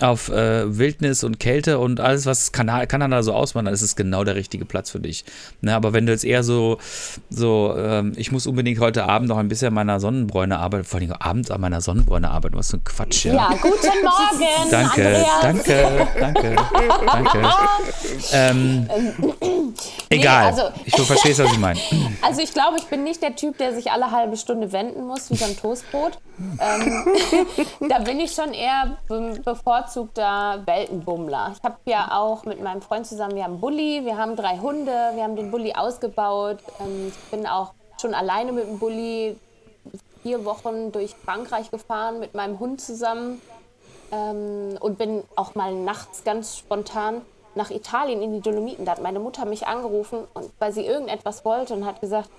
[0.00, 3.94] auf äh, Wildnis und Kälte und alles, was Kanada, Kanada so ausmacht, dann ist es
[3.94, 5.24] genau der richtige Platz für dich.
[5.60, 6.78] Ne, aber wenn du jetzt eher so,
[7.30, 11.00] so ähm, ich muss unbedingt heute Abend noch ein bisschen an meiner Sonnenbräune arbeiten, vor
[11.00, 13.26] allem abends an meiner Sonnenbräune arbeiten, was für ein Quatsch.
[13.26, 13.68] Ja, ja guten
[14.02, 14.70] Morgen.
[14.70, 15.40] danke, Andreas.
[15.42, 16.56] danke, danke,
[17.06, 17.48] danke.
[18.32, 18.88] ähm,
[20.10, 21.78] egal, nee, also, ich verstehe, was ich meine.
[22.20, 25.30] Also ich glaube, ich bin nicht der Typ, der sich alle halbe Stunde wenden muss,
[25.30, 26.18] wie beim Toastbrot.
[26.38, 27.04] Ähm,
[27.88, 28.98] da bin ich schon eher
[29.44, 31.52] bevor bevorzugter Weltenbummler.
[31.56, 34.58] Ich habe ja auch mit meinem Freund zusammen, wir haben einen Bulli, wir haben drei
[34.58, 36.58] Hunde, wir haben den Bulli ausgebaut.
[36.80, 39.36] Ähm, ich bin auch schon alleine mit dem Bulli
[40.22, 43.40] vier Wochen durch Frankreich gefahren mit meinem Hund zusammen
[44.10, 47.20] ähm, und bin auch mal nachts ganz spontan
[47.54, 48.84] nach Italien in die Dolomiten.
[48.84, 50.18] Da hat meine Mutter mich angerufen,
[50.58, 52.30] weil sie irgendetwas wollte und hat gesagt,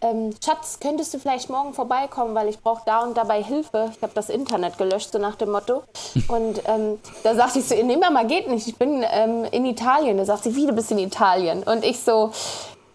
[0.00, 3.90] ähm, Schatz, könntest du vielleicht morgen vorbeikommen, weil ich brauche da und dabei Hilfe.
[3.96, 5.82] Ich habe das Internet gelöscht, so nach dem Motto.
[6.28, 10.16] Und ähm, da sagte ich so, nee, Mama, geht nicht, ich bin ähm, in Italien.
[10.16, 11.62] Da sagt sie, wie, du bist in Italien?
[11.62, 12.30] Und ich so,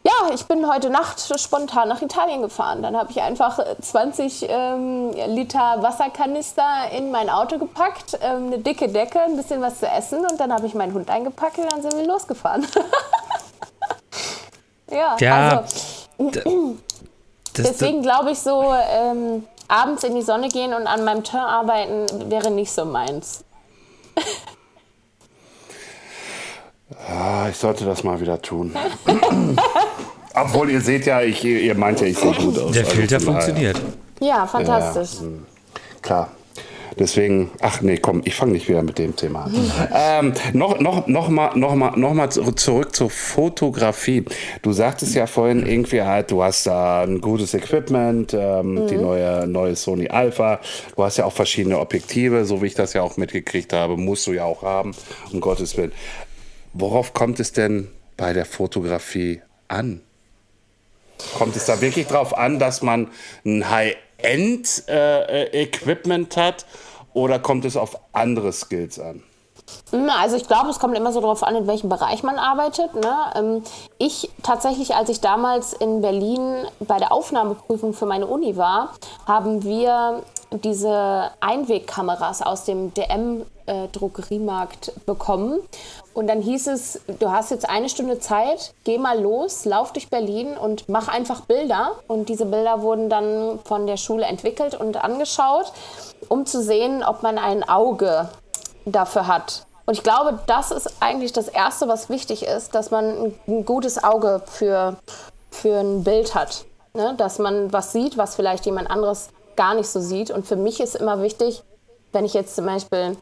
[0.04, 2.82] ja, ich bin heute Nacht spontan nach Italien gefahren.
[2.82, 8.88] Dann habe ich einfach 20 ähm, Liter Wasserkanister in mein Auto gepackt, ähm, eine dicke
[8.88, 11.82] Decke, ein bisschen was zu essen und dann habe ich meinen Hund eingepackt und dann
[11.82, 12.66] sind wir losgefahren.
[14.92, 15.64] ja, Ja,
[16.20, 16.40] also
[17.54, 21.44] Das, deswegen glaube ich so, ähm, abends in die Sonne gehen und an meinem Teint
[21.44, 23.44] arbeiten wäre nicht so meins.
[27.08, 28.76] Ah, ich sollte das mal wieder tun.
[30.34, 32.72] Obwohl, ihr seht ja, ich, ihr meint ja, ich sehe gut aus.
[32.72, 33.82] der Also Filter daher, funktioniert.
[34.20, 35.20] Ja, fantastisch.
[36.02, 36.30] Klar.
[36.97, 39.71] Deswegen, ach nee, komm, ich fange nicht wieder mit dem Thema an.
[39.93, 44.25] ähm, noch, noch, noch, mal, noch, mal, noch mal zu- zurück zur Fotografie.
[44.62, 49.47] Du sagtest ja vorhin irgendwie halt, du hast da ein gutes Equipment, ähm, die neue,
[49.47, 50.60] neue Sony Alpha.
[50.95, 54.25] Du hast ja auch verschiedene Objektive, so wie ich das ja auch mitgekriegt habe, musst
[54.28, 54.93] du ja auch haben,
[55.32, 55.91] um Gottes Willen.
[56.73, 60.02] Worauf kommt es denn bei der Fotografie an?
[61.38, 63.08] Kommt es da wirklich drauf an, dass man
[63.45, 63.69] ein
[64.24, 66.66] High-End-Equipment hat
[67.14, 69.24] oder kommt es auf andere Skills an?
[69.92, 72.96] Also ich glaube, es kommt immer so darauf an, in welchem Bereich man arbeitet.
[72.96, 73.16] Ne?
[73.36, 73.62] Ähm,
[74.00, 78.96] Ich tatsächlich, als ich damals in Berlin bei der Aufnahmeprüfung für meine Uni war,
[79.28, 85.60] haben wir diese Einwegkameras aus dem DM-Drogeriemarkt bekommen.
[86.20, 90.10] Und dann hieß es, du hast jetzt eine Stunde Zeit, geh mal los, lauf durch
[90.10, 91.94] Berlin und mach einfach Bilder.
[92.10, 95.72] Und diese Bilder wurden dann von der Schule entwickelt und angeschaut,
[96.28, 98.28] um zu sehen, ob man ein Auge
[98.84, 99.66] dafür hat.
[99.86, 104.04] Und ich glaube, das ist eigentlich das Erste, was wichtig ist, dass man ein, gutes
[104.04, 104.98] Auge für,
[105.52, 106.66] für ein Bild hat.
[106.96, 107.14] Ne?
[107.16, 110.32] Dass man was sieht, was vielleicht jemand anderes gar nicht so sieht.
[110.32, 111.64] Und für mich ist immer wichtig,
[112.12, 113.16] wenn ich jetzt zum Beispiel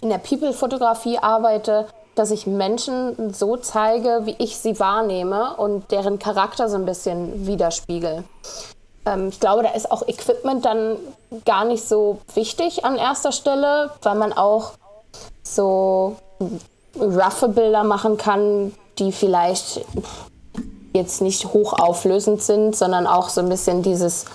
[0.00, 6.18] in der People-Fotografie arbeite, dass ich Menschen so zeige, wie ich sie wahrnehme und deren
[6.18, 8.24] Charakter so ein bisschen widerspiegel.
[9.06, 10.96] Ähm, ich glaube, da ist auch Equipment dann
[11.44, 14.72] gar nicht so wichtig an erster Stelle, weil man auch
[15.42, 16.16] so
[16.98, 19.80] roughe Bilder machen kann, die vielleicht
[20.92, 24.26] jetzt nicht hochauflösend sind, sondern auch so ein bisschen dieses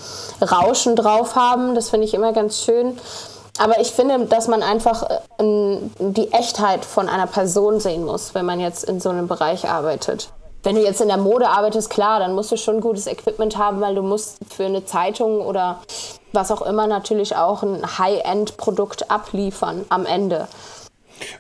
[0.42, 1.76] Rauschen drauf haben.
[1.76, 2.98] Das finde ich immer ganz schön.
[3.58, 5.04] Aber ich finde, dass man einfach
[5.40, 9.68] äh, die Echtheit von einer Person sehen muss, wenn man jetzt in so einem Bereich
[9.68, 10.30] arbeitet.
[10.64, 13.80] Wenn du jetzt in der Mode arbeitest, klar, dann musst du schon gutes Equipment haben,
[13.80, 15.80] weil du musst für eine Zeitung oder
[16.34, 20.48] was auch immer natürlich auch ein High-End-Produkt abliefern am Ende.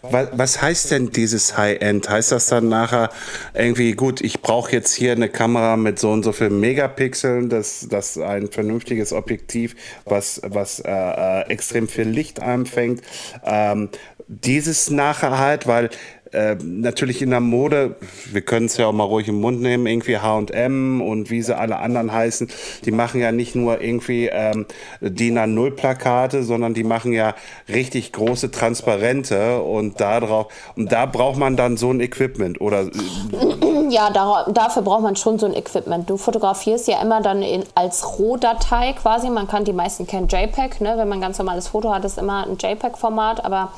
[0.01, 2.09] Was, heißt denn dieses High-End?
[2.09, 3.09] Heißt das dann nachher
[3.53, 7.87] irgendwie, gut, ich brauche jetzt hier eine Kamera mit so und so vielen Megapixeln, das,
[7.89, 13.01] das ein vernünftiges Objektiv, was, was äh, äh, extrem viel Licht einfängt.
[13.43, 13.89] Ähm,
[14.27, 15.89] dieses nachher halt, weil
[16.31, 17.95] äh, natürlich in der Mode,
[18.31, 21.57] wir können es ja auch mal ruhig im Mund nehmen, irgendwie H&M und wie sie
[21.57, 22.47] alle anderen heißen,
[22.85, 24.65] die machen ja nicht nur irgendwie ähm,
[25.01, 27.35] DIN A0 Plakate, sondern die machen ja
[27.69, 32.83] richtig große Transparente und da drauf, und da braucht man dann so ein Equipment oder
[32.83, 36.10] äh, Ja, da, dafür braucht man schon so ein Equipment.
[36.10, 39.30] Du fotografierst ja immer dann in, als Rohdatei quasi.
[39.30, 40.82] Man kann die meisten kennen JPEG.
[40.82, 40.97] Ne?
[40.97, 43.45] Wenn man ein ganz normales Foto hat, ist immer ein JPEG-Format.
[43.45, 43.71] Aber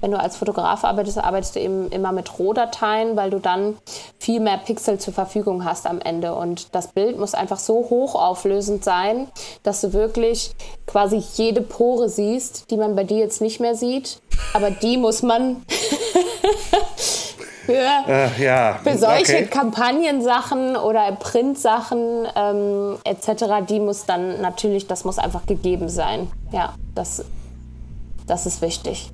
[0.00, 3.76] wenn du als Fotograf arbeitest, arbeitest du eben immer mit Rohdateien, weil du dann
[4.18, 6.34] viel mehr Pixel zur Verfügung hast am Ende.
[6.34, 9.28] Und das Bild muss einfach so hochauflösend sein,
[9.64, 10.52] dass du wirklich
[10.86, 14.20] quasi jede Pore siehst, die man bei dir jetzt nicht mehr sieht.
[14.54, 15.64] Aber die muss man
[17.66, 17.72] für
[18.08, 18.78] äh, ja.
[18.82, 19.46] für solche okay.
[19.46, 26.30] Kampagnensachen oder Printsachen ähm, etc., die muss dann natürlich, das muss einfach gegeben sein.
[26.52, 27.24] Ja, das,
[28.26, 29.10] das ist wichtig.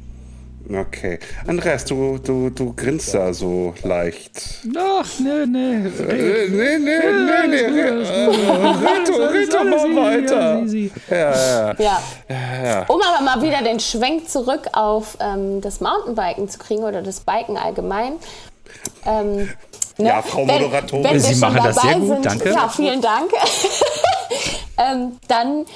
[0.68, 1.18] Okay.
[1.46, 4.60] Andreas, du, du, du grinst da so leicht.
[4.76, 5.86] Ach, nee, nee.
[5.86, 6.98] Äh, nee, nee,
[7.48, 7.82] nee, nee.
[9.26, 10.62] Red doch mal weiter.
[11.10, 12.00] Ja, ja.
[12.28, 12.84] Ja.
[12.88, 17.20] Um aber mal wieder den Schwenk zurück auf ähm, das Mountainbiken zu kriegen oder das
[17.20, 18.14] Biken allgemein.
[19.04, 19.48] Ähm,
[19.98, 20.08] ne?
[20.08, 21.04] Ja, Frau Moderatorin.
[21.04, 22.50] Wenn, wenn Sie machen das sehr gut, sind, danke.
[22.50, 23.30] Ja, vielen Dank.
[24.78, 25.66] ähm, dann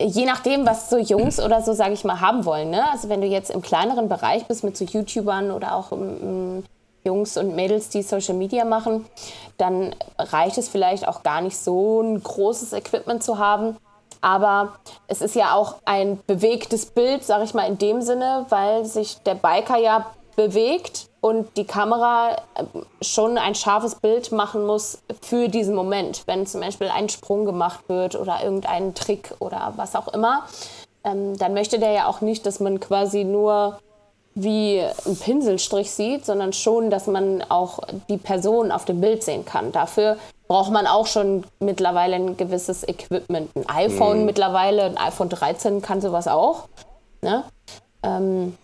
[0.00, 2.70] je nachdem, was so Jungs oder so, sage ich mal, haben wollen.
[2.70, 2.90] Ne?
[2.90, 6.64] Also wenn du jetzt im kleineren Bereich bist mit so YouTubern oder auch ähm,
[7.04, 9.06] Jungs und Mädels, die Social Media machen,
[9.58, 13.76] dann reicht es vielleicht auch gar nicht so ein großes Equipment zu haben.
[14.22, 14.74] aber
[15.06, 19.18] es ist ja auch ein bewegtes Bild, sag ich mal in dem Sinne, weil sich
[19.24, 22.64] der Biker ja bewegt und die Kamera äh,
[23.02, 26.22] schon ein scharfes Bild machen muss für diesen Moment.
[26.26, 30.44] Wenn zum Beispiel ein Sprung gemacht wird oder irgendein Trick oder was auch immer,
[31.04, 33.78] ähm, dann möchte der ja auch nicht, dass man quasi nur
[34.34, 39.44] wie ein Pinselstrich sieht, sondern schon, dass man auch die Person auf dem Bild sehen
[39.44, 39.72] kann.
[39.72, 40.16] Dafür
[40.48, 43.50] braucht man auch schon mittlerweile ein gewisses Equipment.
[43.54, 44.26] Ein iPhone mhm.
[44.26, 46.68] mittlerweile, ein iPhone 13 kann sowas auch.
[47.22, 47.44] Ne?
[48.02, 48.56] Ähm,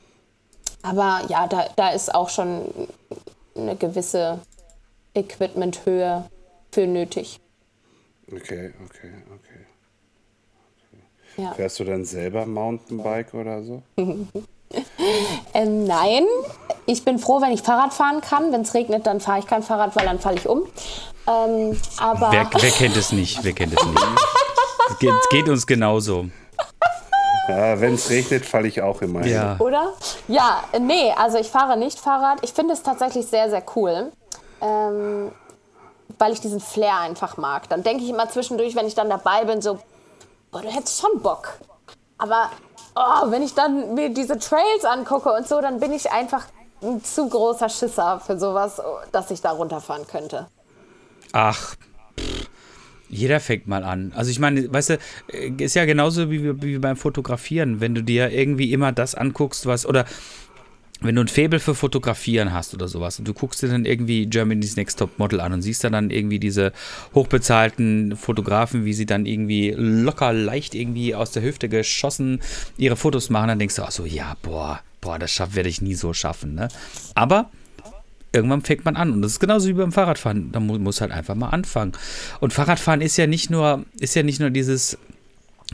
[0.87, 2.89] aber ja, da, da ist auch schon
[3.57, 4.39] eine gewisse
[5.15, 6.25] Equipmenthöhe
[6.71, 7.41] für nötig.
[8.31, 9.67] Okay, okay, okay.
[10.93, 11.43] okay.
[11.43, 11.53] Ja.
[11.53, 13.83] Fährst du dann selber Mountainbike oder so?
[15.55, 16.25] ähm, nein,
[16.87, 18.53] ich bin froh, wenn ich Fahrrad fahren kann.
[18.53, 20.63] Wenn es regnet, dann fahre ich kein Fahrrad, weil dann falle ich um.
[21.29, 23.43] Ähm, aber wer, wer, kennt es nicht?
[23.43, 24.01] Wer kennt es nicht?
[24.91, 26.27] es, geht, es geht uns genauso.
[27.49, 29.51] Ja, wenn es regnet, falle ich auch immer ja.
[29.51, 29.61] hin.
[29.61, 29.93] Oder?
[30.29, 32.39] Ja, nee, also ich fahre nicht Fahrrad.
[32.43, 34.11] Ich finde es tatsächlich sehr, sehr cool.
[34.61, 35.31] Ähm,
[36.19, 37.69] weil ich diesen Flair einfach mag.
[37.69, 39.79] Dann denke ich immer zwischendurch, wenn ich dann dabei bin, so,
[40.51, 41.59] boah, du hättest schon Bock.
[42.19, 42.51] Aber
[42.95, 46.45] oh, wenn ich dann mir diese Trails angucke und so, dann bin ich einfach
[46.83, 48.81] ein zu großer Schisser für sowas,
[49.13, 50.47] dass ich da runterfahren könnte.
[51.33, 51.75] Ach,
[53.09, 54.13] jeder fängt mal an.
[54.15, 54.99] Also ich meine, weißt du,
[55.33, 57.81] äh, ist ja genauso wie, wie beim Fotografieren.
[57.81, 60.05] Wenn du dir irgendwie immer das anguckst, was, oder
[61.01, 64.27] wenn du ein Faible für Fotografieren hast oder sowas und du guckst dir dann irgendwie
[64.27, 66.73] Germany's Next Top Model an und siehst dann, irgendwie diese
[67.15, 72.41] hochbezahlten Fotografen, wie sie dann irgendwie locker, leicht irgendwie aus der Hüfte geschossen
[72.79, 75.95] ihre Fotos machen, dann denkst du auch so, ja, boah, boah, das werde ich nie
[75.95, 76.69] so schaffen, ne?
[77.15, 77.51] Aber
[78.37, 79.13] irgendwann fängt man an.
[79.13, 80.53] Und das ist genauso wie beim Fahrradfahren.
[80.53, 81.93] Da muss, muss halt einfach mal anfangen.
[82.41, 84.99] Und Fahrradfahren ist ja nicht nur, ist ja nicht nur dieses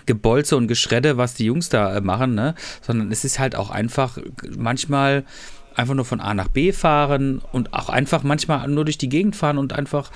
[0.06, 2.54] Gebolze und Geschredde, was die Jungs da äh, machen, ne?
[2.80, 4.18] Sondern es ist halt auch einfach
[4.56, 5.24] manchmal
[5.74, 9.36] einfach nur von A nach B fahren und auch einfach manchmal nur durch die Gegend
[9.36, 10.10] fahren und einfach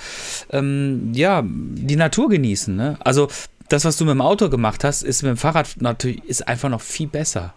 [0.50, 2.74] ähm, ja die Natur genießen.
[2.76, 2.98] Ne?
[3.00, 3.28] Also
[3.68, 6.68] das, was du mit dem Auto gemacht hast, ist mit dem Fahrrad natürlich ist einfach
[6.68, 7.54] noch viel besser.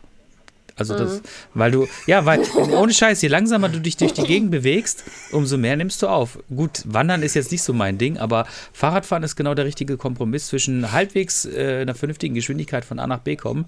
[0.80, 1.22] Also das, mhm.
[1.54, 5.58] weil du, ja, weil ohne Scheiß, je langsamer du dich durch die Gegend bewegst, umso
[5.58, 6.40] mehr nimmst du auf.
[6.54, 10.48] Gut, Wandern ist jetzt nicht so mein Ding, aber Fahrradfahren ist genau der richtige Kompromiss
[10.48, 13.66] zwischen halbwegs äh, einer vernünftigen Geschwindigkeit von A nach B kommen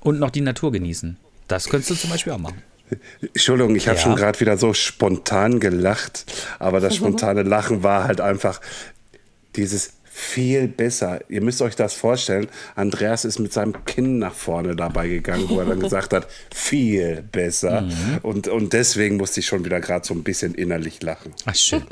[0.00, 1.16] und noch die Natur genießen.
[1.48, 2.62] Das könntest du zum Beispiel auch machen.
[3.20, 4.02] Entschuldigung, ich habe ja.
[4.02, 6.26] schon gerade wieder so spontan gelacht,
[6.58, 8.60] aber das spontane Lachen war halt einfach
[9.56, 11.20] dieses viel besser.
[11.28, 12.48] Ihr müsst euch das vorstellen.
[12.76, 17.22] Andreas ist mit seinem Kinn nach vorne dabei gegangen, wo er dann gesagt hat, viel
[17.32, 17.82] besser.
[17.82, 18.18] Mhm.
[18.22, 21.32] Und, und deswegen musste ich schon wieder gerade so ein bisschen innerlich lachen.
[21.46, 21.82] Ach, schön.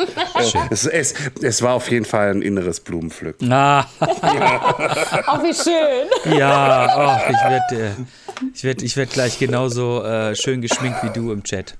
[0.50, 0.60] schön.
[0.70, 3.50] Es, es, es, war auf jeden Fall ein inneres Blumenpflücken.
[3.50, 3.88] Ah.
[4.00, 6.38] Ach, wie schön.
[6.38, 7.90] Ja, oh, ich werde äh,
[8.54, 11.76] ich werd, ich werd gleich genauso äh, schön geschminkt wie du im Chat.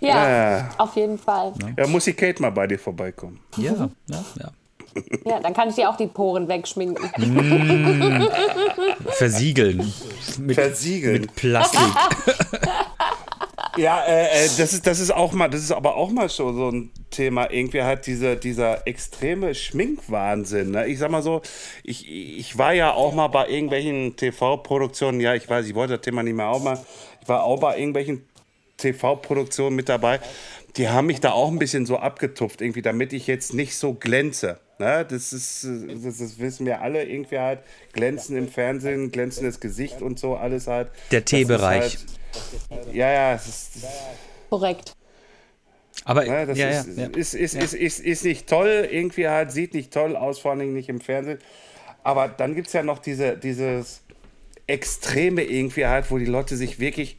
[0.00, 1.52] Ja, ja, auf jeden Fall.
[1.76, 3.40] Ja, muss die Kate mal bei dir vorbeikommen.
[3.56, 4.50] Ja, ja, ja.
[5.24, 7.04] Ja, dann kann ich dir auch die Poren wegschminken.
[7.16, 8.28] Mm,
[9.10, 9.92] versiegeln.
[10.38, 11.22] Mit, versiegeln.
[11.22, 11.80] Mit Plastik.
[13.76, 16.54] Ja, äh, äh, das ist das ist auch mal, das ist aber auch mal schon
[16.56, 17.50] so ein Thema.
[17.50, 20.72] Irgendwie halt dieser dieser extreme Schminkwahnsinn.
[20.72, 20.86] Ne?
[20.88, 21.40] Ich sag mal so,
[21.84, 25.20] ich, ich war ja auch mal bei irgendwelchen TV-Produktionen.
[25.20, 26.78] Ja, ich weiß, ich wollte das Thema nicht mehr auch mal.
[27.22, 28.26] Ich war auch bei irgendwelchen
[28.76, 30.20] TV-Produktionen mit dabei.
[30.76, 33.94] Die haben mich da auch ein bisschen so abgetupft, irgendwie, damit ich jetzt nicht so
[33.94, 34.58] glänze.
[34.80, 35.06] Ne?
[35.08, 37.60] Das, ist, das, das, wissen wir alle irgendwie halt.
[37.92, 40.90] Glänzen im Fernsehen, glänzendes Gesicht und so, alles halt.
[41.10, 41.98] Der T-Bereich.
[42.70, 43.86] Halt, ja, ja, es ist.
[44.48, 44.96] Korrekt.
[46.06, 49.52] Aber ja, das ja, ist, ja, ist, ist, ist, ist, ist, nicht toll, irgendwie halt,
[49.52, 51.38] sieht nicht toll aus, vor allem nicht im Fernsehen.
[52.02, 54.00] Aber dann gibt es ja noch diese, dieses
[54.66, 57.18] Extreme irgendwie halt, wo die Leute sich wirklich,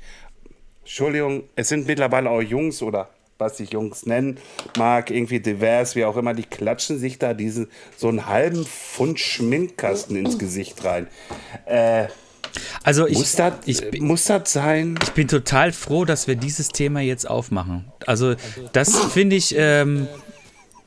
[0.80, 3.10] Entschuldigung, es sind mittlerweile auch Jungs oder
[3.42, 4.38] was sich Jungs nennen
[4.78, 9.20] mag, irgendwie divers, wie auch immer, die klatschen sich da diesen so einen halben Pfund
[9.20, 11.08] Schminkkasten ins Gesicht rein.
[11.66, 12.08] Äh,
[12.84, 14.98] also ich, muss, das, ich, muss das sein?
[15.04, 17.92] Ich bin total froh, dass wir dieses Thema jetzt aufmachen.
[18.06, 18.36] Also
[18.74, 20.08] das finde ich, ähm,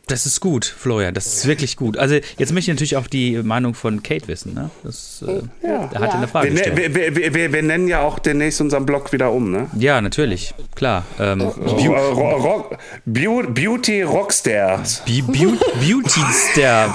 [0.07, 1.14] das ist gut, Florian.
[1.14, 1.97] Das ist wirklich gut.
[1.97, 4.53] Also jetzt möchte ich natürlich auch die Meinung von Kate wissen.
[4.53, 4.71] Ne?
[4.83, 5.90] Das äh, ja.
[5.90, 6.11] hat ja.
[6.11, 6.94] eine Frage wir, ne- gestellt.
[6.94, 9.69] Wir, wir, wir, wir, nennen ja auch demnächst unseren Blog wieder um, ne?
[9.79, 10.52] Ja, natürlich.
[10.75, 11.05] Klar.
[11.19, 12.77] Ähm, Beau Rock,
[13.07, 15.02] Beauty Rockstars.
[15.07, 16.94] Beauty Star.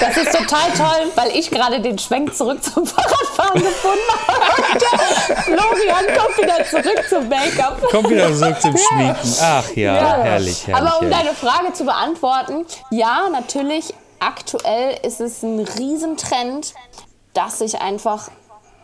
[0.00, 3.98] das ist total toll, weil ich gerade den Schwenk zurück zum Fahrradfahren gefunden
[4.28, 5.42] habe.
[5.42, 7.82] Florian kommt wieder zurück zum Make-up.
[7.90, 9.34] Kommt wieder zurück zum Schminken.
[9.40, 10.22] Ach ja, ja.
[10.22, 10.88] herrlich, herrlich.
[10.88, 16.74] Aber um deine Frage zu beantworten, ja, natürlich aktuell ist es ein Riesentrend,
[17.32, 18.30] dass sich einfach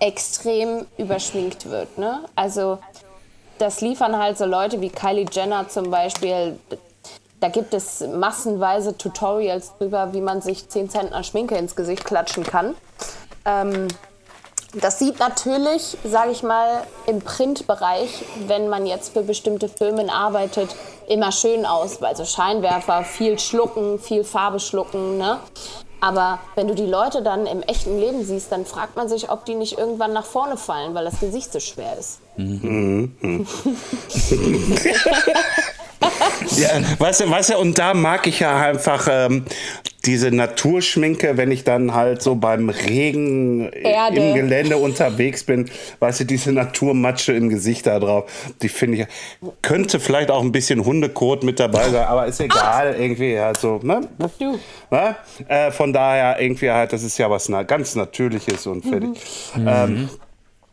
[0.00, 1.98] extrem überschminkt wird.
[1.98, 2.20] Ne?
[2.34, 2.78] Also
[3.58, 6.58] das liefern halt so Leute wie Kylie Jenner zum Beispiel.
[7.40, 12.44] Da gibt es massenweise Tutorials drüber, wie man sich 10 Zentner Schminke ins Gesicht klatschen
[12.44, 12.74] kann.
[13.44, 13.88] Ähm,
[14.80, 20.74] das sieht natürlich, sage ich mal, im Printbereich, wenn man jetzt für bestimmte Filme arbeitet,
[21.08, 22.02] immer schön aus.
[22.02, 25.18] Also Scheinwerfer, viel schlucken, viel Farbe schlucken.
[25.18, 25.38] Ne?
[26.00, 29.44] Aber wenn du die Leute dann im echten Leben siehst, dann fragt man sich, ob
[29.46, 32.20] die nicht irgendwann nach vorne fallen, weil das Gesicht so schwer ist.
[32.36, 33.14] Mhm.
[36.56, 36.68] ja,
[36.98, 39.46] weißt du, weißt du, und da mag ich ja einfach ähm,
[40.06, 44.16] diese Naturschminke, wenn ich dann halt so beim Regen Erde.
[44.16, 48.30] im Gelände unterwegs bin, weißt du, diese Naturmatsche im Gesicht da drauf,
[48.62, 49.06] die finde ich,
[49.62, 53.00] könnte vielleicht auch ein bisschen Hundekot mit dabei sein, aber ist egal, ah.
[53.00, 54.08] irgendwie, also, ne?
[54.38, 54.58] Du.
[54.90, 55.16] Ne?
[55.48, 59.10] Äh, von daher, irgendwie halt, das ist ja was ganz Natürliches und fertig.
[59.56, 59.68] Mhm.
[59.68, 60.08] Ähm,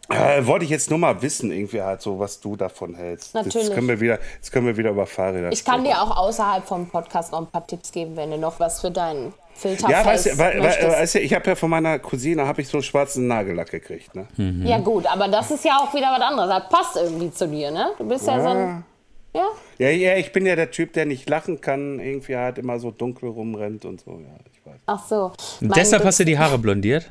[0.09, 3.33] äh, wollte ich jetzt nur mal wissen, irgendwie halt so, was du davon hältst.
[3.33, 3.67] Natürlich.
[3.67, 6.65] Jetzt können wir wieder, jetzt können wir wieder über Fahrräder Ich kann dir auch außerhalb
[6.65, 10.05] vom Podcast noch ein paar Tipps geben, wenn du noch was für deinen Filter Ja,
[10.05, 12.83] weißt du, weil, weißt du, ich habe ja von meiner Cousine habe ich so einen
[12.83, 14.13] schwarzen Nagellack gekriegt.
[14.13, 14.27] Ne?
[14.35, 14.65] Mhm.
[14.65, 16.49] Ja gut, aber das ist ja auch wieder was anderes.
[16.49, 17.91] Das passt irgendwie zu dir, ne?
[17.97, 18.85] Du bist ja, ja so ein...
[19.33, 19.47] Ja?
[19.77, 19.89] ja?
[19.89, 23.29] Ja, ich bin ja der Typ, der nicht lachen kann, irgendwie halt immer so dunkel
[23.29, 24.11] rumrennt und so.
[24.11, 24.79] Ja, ich weiß.
[24.85, 25.31] Ach so.
[25.61, 27.09] Und deshalb hast du die Haare blondiert?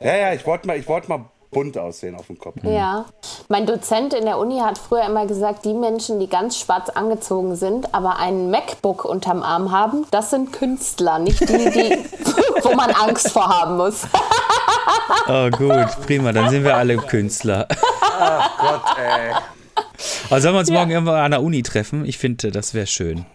[0.00, 2.56] Ja, ja, ich wollte mal, wollt mal bunt aussehen auf dem Kopf.
[2.64, 3.04] Ja,
[3.48, 7.54] mein Dozent in der Uni hat früher immer gesagt, die Menschen, die ganz schwarz angezogen
[7.54, 11.98] sind, aber einen MacBook unterm Arm haben, das sind Künstler, nicht die, die
[12.64, 14.06] wo man Angst vor haben muss.
[15.28, 17.68] oh gut, prima, dann sind wir alle Künstler.
[18.00, 19.34] Ach Gott, ey.
[20.30, 20.74] Also sollen wir uns ja.
[20.74, 22.04] morgen irgendwann an der Uni treffen?
[22.04, 23.26] Ich finde, das wäre schön.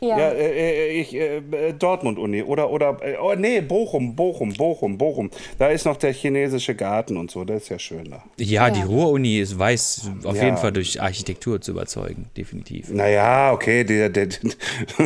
[0.00, 4.98] Ja, ja äh, äh ich, äh, Dortmund-Uni oder, oder äh, oh, nee, Bochum, Bochum, Bochum,
[4.98, 5.30] Bochum.
[5.58, 8.22] Da ist noch der chinesische Garten und so, das ist ja schön da.
[8.38, 8.70] Ja, ja.
[8.70, 10.44] die Ruhr-Uni ist weiß auf ja.
[10.44, 12.90] jeden Fall durch Architektur zu überzeugen, definitiv.
[12.90, 14.28] Naja, okay, der, der,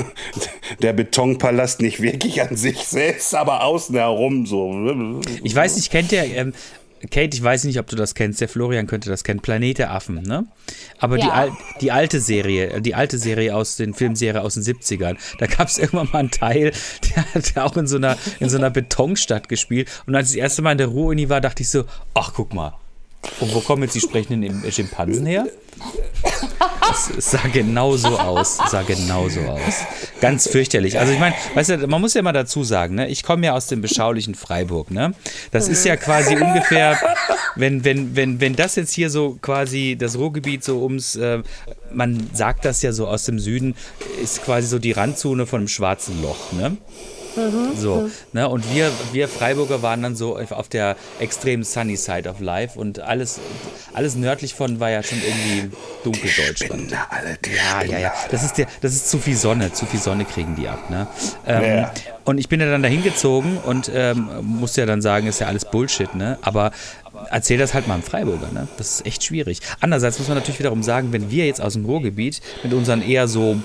[0.82, 5.20] der Betonpalast nicht wirklich an sich selbst, aber außen herum so.
[5.42, 6.52] Ich weiß nicht, kennt ihr, ähm,
[7.10, 9.92] Kate, ich weiß nicht, ob du das kennst, der Florian könnte das kennen, Planet der
[9.92, 10.46] Affen, ne?
[10.98, 11.24] Aber ja.
[11.24, 15.46] die, Al die alte Serie, die alte Serie aus den Filmserien aus den 70ern, da
[15.46, 16.72] gab es irgendwann mal einen Teil,
[17.14, 19.88] der hat auch in so einer, in so einer Betonstadt gespielt.
[20.06, 21.84] Und als ich das erste Mal in der Ruhr-Uni war, dachte ich so,
[22.14, 22.74] ach guck mal,
[23.40, 25.46] und wo kommen jetzt die sprechenden Schimpansen her?
[27.16, 28.58] Es sah genau so aus.
[28.70, 29.84] Sah genau so aus.
[30.20, 30.98] Ganz fürchterlich.
[30.98, 33.08] Also ich meine, weißt du, man muss ja mal dazu sagen, ne?
[33.08, 35.14] ich komme ja aus dem beschaulichen Freiburg, ne?
[35.52, 36.98] Das ist ja quasi ungefähr,
[37.54, 41.42] wenn, wenn, wenn, wenn das jetzt hier so quasi das Ruhrgebiet so ums, äh,
[41.92, 43.74] man sagt das ja so aus dem Süden,
[44.22, 46.76] ist quasi so die Randzone von einem schwarzen Loch, ne?
[47.38, 47.76] Mhm.
[47.76, 48.48] So, ne?
[48.48, 53.00] Und wir, wir Freiburger waren dann so auf der extrem sunny side of life und
[53.00, 53.40] alles,
[53.94, 55.70] alles nördlich von war ja schon irgendwie
[56.04, 56.92] Dunkeldeutschland.
[57.10, 58.12] Alle, ja, ja, ja.
[58.30, 60.90] Das ist, der, das ist zu viel Sonne, zu viel Sonne kriegen die ab.
[60.90, 61.06] Ne?
[61.46, 61.92] Ähm, ja.
[62.24, 65.46] Und ich bin ja dann dahin gezogen und ähm, musste ja dann sagen, ist ja
[65.46, 66.36] alles Bullshit, ne?
[66.42, 66.72] Aber
[67.30, 68.68] erzähl das halt mal einem Freiburger, ne?
[68.76, 69.60] Das ist echt schwierig.
[69.80, 73.28] Andererseits muss man natürlich wiederum sagen, wenn wir jetzt aus dem Ruhrgebiet mit unseren eher
[73.28, 73.56] so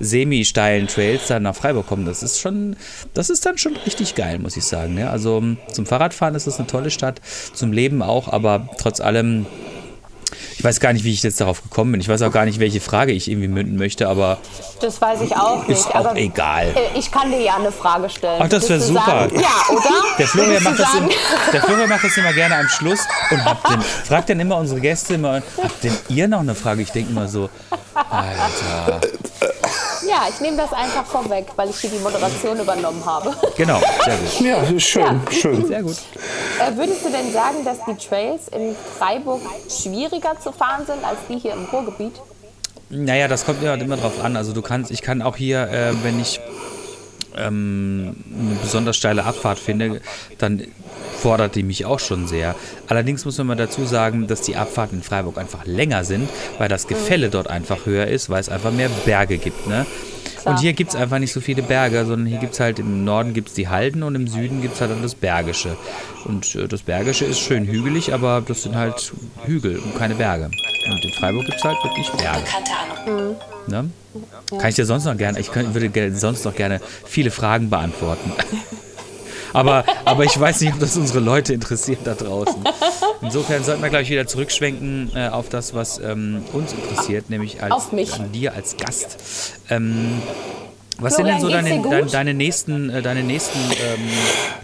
[0.00, 2.76] semi-steilen Trails dann nach Freiburg kommen, das ist schon,
[3.14, 4.94] das ist dann schon richtig geil, muss ich sagen.
[4.94, 5.10] Ne?
[5.10, 5.42] Also
[5.72, 7.20] zum Fahrradfahren ist das eine tolle Stadt,
[7.52, 9.46] zum Leben auch, aber trotz allem
[10.58, 12.00] ich weiß gar nicht, wie ich jetzt darauf gekommen bin.
[12.00, 14.38] Ich weiß auch gar nicht, welche Frage ich irgendwie münden möchte, aber.
[14.80, 15.78] Das weiß ich auch nicht.
[15.78, 16.74] Ist auch aber egal.
[16.74, 18.40] Äh, ich kann dir ja eine Frage stellen.
[18.42, 19.04] Ach, das wäre super.
[19.06, 19.90] Sagen, ja, oder?
[20.18, 21.08] Der Florian, macht das im,
[21.52, 23.00] der Florian macht das immer gerne am Schluss
[23.30, 26.82] und habt den, fragt dann immer unsere Gäste immer, habt denn ihr noch eine Frage?
[26.82, 27.48] Ich denke immer so,
[27.94, 29.00] Alter.
[30.16, 33.34] Ja, ich nehme das einfach vorweg, weil ich hier die Moderation übernommen habe.
[33.54, 34.40] Genau, sehr gut.
[34.40, 35.20] Ja, schön, ja.
[35.30, 35.66] schön.
[35.66, 35.96] Sehr gut.
[36.58, 41.18] Äh, würdest du denn sagen, dass die Trails in Freiburg schwieriger zu fahren sind als
[41.28, 42.14] die hier im Ruhrgebiet?
[42.88, 44.38] Naja, das kommt ja immer drauf an.
[44.38, 46.40] Also du kannst, ich kann auch hier, äh, wenn ich
[47.36, 50.00] ähm, eine besonders steile Abfahrt finde,
[50.38, 50.62] dann
[51.16, 52.54] fordert die mich auch schon sehr.
[52.88, 56.28] Allerdings muss man mal dazu sagen, dass die Abfahrten in Freiburg einfach länger sind,
[56.58, 59.66] weil das Gefälle dort einfach höher ist, weil es einfach mehr Berge gibt.
[59.66, 59.86] Ne?
[60.46, 63.04] Und hier gibt es einfach nicht so viele Berge, sondern hier gibt es halt im
[63.04, 65.76] Norden gibt's die Halden und im Süden gibt es halt dann das Bergische.
[66.24, 69.12] Und äh, das Bergische ist schön hügelig, aber das sind halt
[69.44, 70.44] Hügel und keine Berge.
[70.44, 72.44] Und in Freiburg gibt es halt wirklich Berge.
[73.06, 73.36] Mhm.
[73.66, 73.90] Ne?
[74.58, 78.32] Kann ich dir sonst noch gerne, ich kann, würde sonst noch gerne viele Fragen beantworten.
[79.56, 82.62] aber, aber ich weiß nicht, ob das unsere Leute interessiert da draußen.
[83.22, 87.72] Insofern sollten wir gleich wieder zurückschwenken äh, auf das, was ähm, uns interessiert, nämlich als,
[87.72, 88.14] auf mich.
[88.14, 89.18] an dir als Gast.
[89.70, 90.22] Ähm,
[90.98, 94.08] Was sind denn so Florian, deine, deine, deine nächsten, äh, deine nächsten ähm,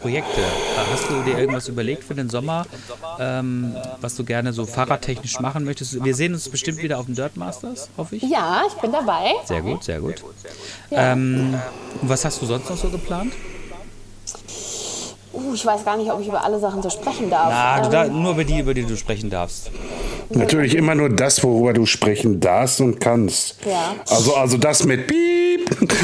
[0.01, 0.41] Projekte?
[0.93, 2.67] Hast du dir irgendwas überlegt für den Sommer,
[3.19, 6.03] ähm, was du gerne so fahrradtechnisch machen möchtest?
[6.05, 8.23] Wir sehen uns bestimmt wieder auf dem Dirt Masters, hoffe ich.
[8.23, 9.33] Ja, ich bin dabei.
[9.47, 10.23] Sehr gut, sehr gut.
[10.91, 11.13] Ja.
[11.13, 11.55] Ähm,
[12.01, 13.33] und was hast du sonst noch so geplant?
[15.33, 17.53] Uh, ich weiß gar nicht, ob ich über alle Sachen so sprechen darf.
[17.53, 19.71] Ah, du Ähm, da, nur über die, über die du sprechen darfst.
[20.31, 23.57] Natürlich immer nur das, worüber du sprechen darfst und kannst.
[23.65, 23.95] Ja.
[24.09, 25.43] Also, also das mit Piep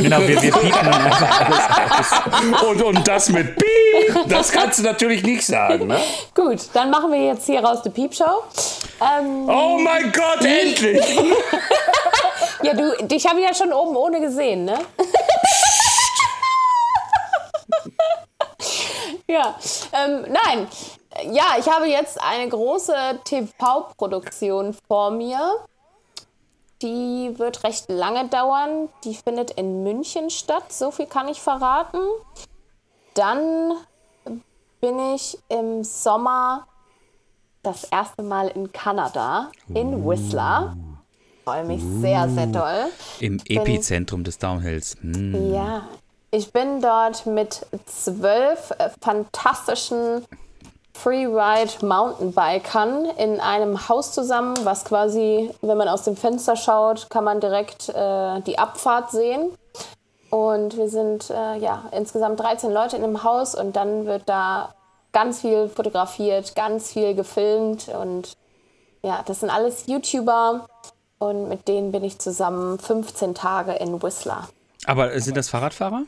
[0.00, 2.68] Genau, wir, wir piepen dann einfach alles aus.
[2.68, 5.86] und, und das mit Piep, das kannst du natürlich nicht sagen.
[5.86, 5.98] Ne?
[6.34, 8.42] Gut, dann machen wir jetzt hier raus die Piepshow.
[9.00, 11.02] Ähm, Oh mein Gott, endlich!
[12.62, 14.78] ja, du, dich habe ich ja schon oben ohne gesehen, ne?
[19.28, 19.58] Ja,
[19.92, 20.68] ähm, nein.
[21.32, 25.38] Ja, ich habe jetzt eine große TV-Produktion vor mir.
[26.82, 28.88] Die wird recht lange dauern.
[29.04, 30.72] Die findet in München statt.
[30.72, 32.00] So viel kann ich verraten.
[33.14, 33.74] Dann
[34.80, 36.68] bin ich im Sommer
[37.62, 40.76] das erste Mal in Kanada, in Whistler.
[41.44, 42.86] Freue mich sehr, sehr doll.
[43.20, 44.96] Im Epizentrum des Downhills.
[45.00, 45.52] Hm.
[45.52, 45.88] Ja,
[46.30, 50.24] ich bin dort mit zwölf äh, fantastischen
[50.92, 57.24] Freeride Mountainbikern in einem Haus zusammen, was quasi, wenn man aus dem Fenster schaut, kann
[57.24, 59.52] man direkt äh, die Abfahrt sehen.
[60.30, 64.74] Und wir sind äh, ja insgesamt 13 Leute in dem Haus und dann wird da
[65.12, 68.32] ganz viel fotografiert, ganz viel gefilmt und
[69.02, 70.66] ja, das sind alles YouTuber
[71.18, 74.48] und mit denen bin ich zusammen 15 Tage in Whistler.
[74.84, 76.02] Aber sind das Fahrradfahrer?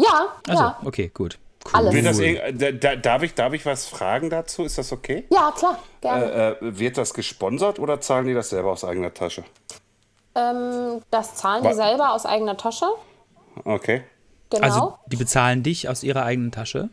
[0.00, 1.38] Ja, Also, ja, okay, gut.
[1.64, 1.72] Cool.
[1.88, 1.92] Alles.
[2.14, 4.62] Wird darf, ich, darf ich was fragen dazu?
[4.64, 5.24] Ist das okay?
[5.30, 6.24] ja, klar, gerne.
[6.32, 9.44] Äh, äh, wird das gesponsert oder zahlen die das selber aus eigener Tasche?
[10.34, 12.86] ähm, das zahlen wa- die selber aus eigener Tasche.
[13.64, 14.04] Okay.
[14.50, 14.64] Genau.
[14.64, 16.88] Also, die bezahlen dich aus ihrer eigenen Tasche?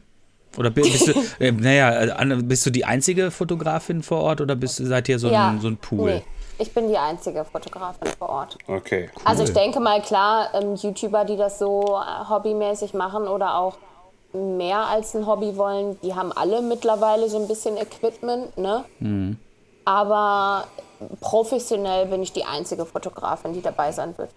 [0.58, 4.56] Oder bi- bist du, äh, naja, äh, bist du die einzige Fotografin vor Ort oder
[4.56, 6.16] bist, seid ihr so ja, ein, so ein Pool?
[6.16, 6.24] Nee,
[6.58, 8.58] ich bin die einzige Fotografin vor Ort.
[8.68, 9.10] Okay.
[9.24, 13.78] Also ich denke mal, klar, ähm, YouTuber, die das so äh, hobbymäßig machen oder auch
[14.34, 18.84] mehr als ein Hobby wollen, die haben alle mittlerweile so ein bisschen Equipment, ne?
[18.99, 19.38] Mhm.
[19.86, 20.68] Aber
[21.22, 24.32] professionell bin ich die einzige Fotografin, die dabei sein wird.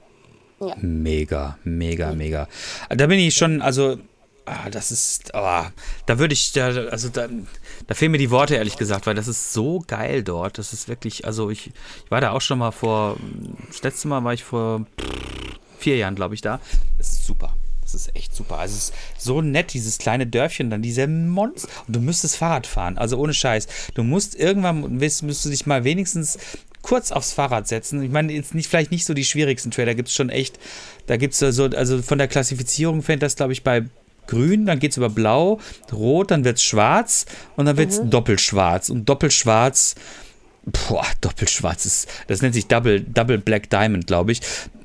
[0.80, 2.48] Mega, mega, mega.
[2.90, 3.96] Da bin ich schon, also,
[4.48, 5.62] ah, das ist, oh,
[6.06, 7.28] da würde ich, da, also da,
[7.86, 10.58] da fehlen mir die Worte, ehrlich gesagt, weil das ist so geil dort.
[10.58, 11.68] Das ist wirklich, also ich,
[12.04, 13.16] ich war da auch schon mal vor,
[13.68, 14.86] das letzte Mal war ich vor
[15.78, 16.60] vier Jahren, glaube ich, da.
[16.98, 17.54] Das ist super.
[17.82, 18.58] Das ist echt super.
[18.58, 21.68] Also es ist so nett, dieses kleine Dörfchen, dann diese Monster.
[21.86, 23.66] Und du müsstest Fahrrad fahren, also ohne Scheiß.
[23.94, 26.38] Du musst irgendwann, müsst, müsst du dich mal wenigstens
[26.82, 28.02] kurz aufs Fahrrad setzen.
[28.02, 30.58] Ich meine, jetzt nicht, vielleicht nicht so die schwierigsten Trailer, gibt es schon echt,
[31.06, 33.84] da gibt es so, also von der Klassifizierung fängt das, glaube ich, bei
[34.28, 35.58] grün, dann geht es über blau,
[35.92, 37.26] rot, dann wird es schwarz
[37.56, 38.88] und dann wird es doppelschwarz.
[38.90, 39.96] Und doppelschwarz,
[40.64, 44.40] boah, doppelschwarz ist, das nennt sich Double, Double Black Diamond, glaube ich.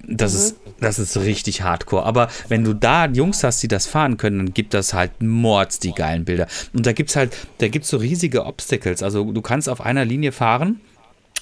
[0.06, 2.04] Das, ist, das ist richtig hardcore.
[2.04, 5.80] Aber wenn du da Jungs hast, die das fahren können, dann gibt das halt Mords
[5.80, 6.48] die geilen Bilder.
[6.74, 9.02] Und da gibt es halt, da gibt es so riesige Obstacles.
[9.02, 10.82] Also du kannst auf einer Linie fahren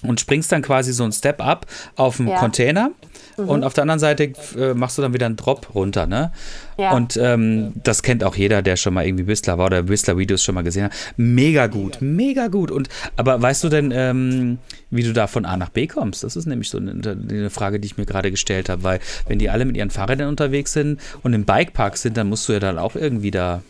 [0.03, 2.37] und springst dann quasi so ein Step up auf dem Ja.
[2.37, 2.91] Container
[3.37, 6.31] und auf der anderen Seite äh, machst du dann wieder einen Drop runter, ne?
[6.77, 6.93] Ja.
[6.93, 10.55] Und ähm, das kennt auch jeder, der schon mal irgendwie Whistler war oder Whistler-Videos schon
[10.55, 10.93] mal gesehen hat.
[11.17, 12.71] Mega gut, mega gut.
[12.71, 14.57] Und aber weißt du denn, ähm,
[14.89, 16.23] wie du da von A nach B kommst?
[16.23, 19.39] Das ist nämlich so eine, eine Frage, die ich mir gerade gestellt habe, weil wenn
[19.39, 22.59] die alle mit ihren Fahrrädern unterwegs sind und im Bikepark sind, dann musst du ja
[22.59, 23.61] dann auch irgendwie da.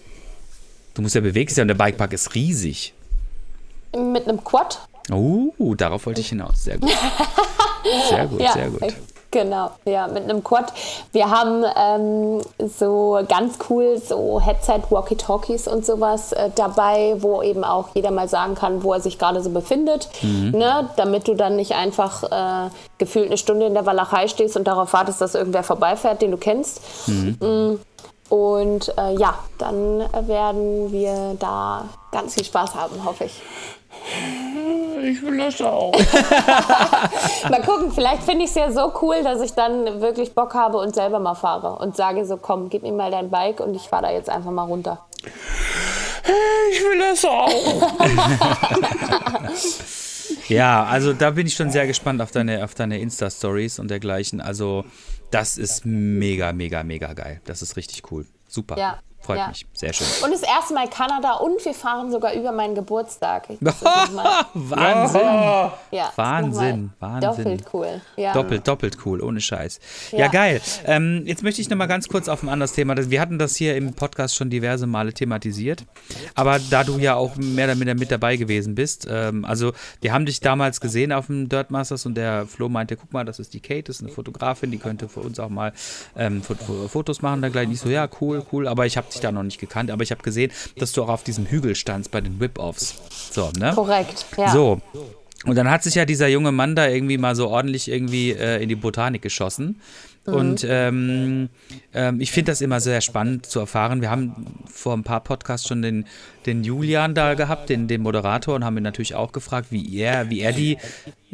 [0.93, 2.93] Du musst ja bewegt sein und der Bikepark ist riesig.
[3.95, 4.87] Mit einem Quad.
[5.09, 6.63] Uh, darauf wollte ich hinaus.
[6.63, 6.91] Sehr gut.
[8.09, 8.93] Sehr gut, Ja, sehr gut.
[9.31, 10.73] Genau, ja, mit einem Quad.
[11.13, 17.63] Wir haben ähm, so ganz cool so Headset, Walkie-Talkies und sowas äh, dabei, wo eben
[17.63, 20.89] auch jeder mal sagen kann, wo er sich gerade so befindet, ne?
[20.97, 24.91] damit du dann nicht einfach äh, gefühlt eine Stunde in der Walachei stehst und darauf
[24.91, 26.81] wartest, dass irgendwer vorbeifährt, den du kennst.
[27.07, 27.75] Mm.
[28.29, 33.41] Und äh, ja, dann werden wir da ganz viel Spaß haben, hoffe ich.
[35.03, 35.91] Ich will das auch.
[37.49, 40.77] Mal gucken, vielleicht finde ich es ja so cool, dass ich dann wirklich Bock habe
[40.77, 43.83] und selber mal fahre und sage so, komm, gib mir mal dein Bike und ich
[43.83, 45.05] fahre da jetzt einfach mal runter.
[46.71, 47.51] Ich will das auch.
[50.47, 54.41] Ja, also da bin ich schon sehr gespannt auf deine, auf deine Insta-Stories und dergleichen.
[54.41, 54.85] Also,
[55.29, 57.41] das ist mega, mega, mega geil.
[57.45, 58.25] Das ist richtig cool.
[58.47, 58.77] Super.
[58.77, 59.47] Ja, Freut Ja.
[59.49, 59.65] mich.
[59.73, 60.07] Sehr schön.
[60.23, 63.47] Und das erste Mal Kanada und wir fahren sogar über meinen Geburtstag.
[63.61, 65.21] Nochmal- Wahnsinn.
[65.91, 67.43] ja, Wahnsinn, nochmal Wahnsinn.
[67.43, 68.01] Doppelt cool.
[68.17, 68.33] Ja.
[68.33, 69.79] Doppelt, doppelt cool, ohne Scheiß.
[70.11, 70.61] Ja, geil.
[70.85, 72.95] Ähm, jetzt möchte ich noch mal ganz kurz auf ein anderes Thema.
[72.97, 75.85] Wir hatten das hier im Podcast schon diverse Male thematisiert.
[76.35, 80.13] Aber da du ja auch mehr oder minder mit dabei gewesen bist, ähm, also wir
[80.13, 83.39] haben dich damals gesehen auf dem Dirt Masters und der Flo meinte, guck mal, das
[83.39, 85.73] ist die Kate, das ist eine Fotografin, die könnte für uns auch mal
[86.15, 86.57] ähm, Fot-
[86.89, 87.41] Fotos machen.
[87.41, 88.67] Da gleich nicht so, ja, cool, cool.
[88.67, 89.91] Aber ich habe dich da noch nicht gekannt.
[89.91, 92.95] Aber ich habe gesehen, dass du auch auf diesem Hügel standst bei den Whip-Offs.
[93.31, 93.71] So, ne?
[93.73, 94.25] Korrekt.
[94.37, 94.51] Ja.
[94.51, 94.81] So.
[95.45, 98.61] Und dann hat sich ja dieser junge Mann da irgendwie mal so ordentlich irgendwie äh,
[98.61, 99.81] in die Botanik geschossen.
[100.25, 101.49] Und ähm,
[101.95, 104.01] ähm, ich finde das immer sehr spannend zu erfahren.
[104.01, 106.05] Wir haben vor ein paar Podcasts schon den,
[106.45, 110.29] den Julian da gehabt, den, den Moderator, und haben ihn natürlich auch gefragt, wie er,
[110.29, 110.77] wie er die.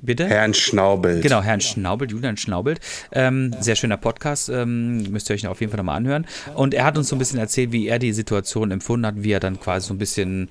[0.02, 0.28] Bitte?
[0.28, 1.22] Herrn Schnaubelt.
[1.22, 2.80] Genau, Herrn Schnaubelt, Julian Schnaubelt.
[3.12, 6.26] Ähm, sehr schöner Podcast, ähm, müsst ihr euch auf jeden Fall nochmal anhören.
[6.56, 9.32] Und er hat uns so ein bisschen erzählt, wie er die Situation empfunden hat, wie
[9.32, 10.50] er dann quasi so ein bisschen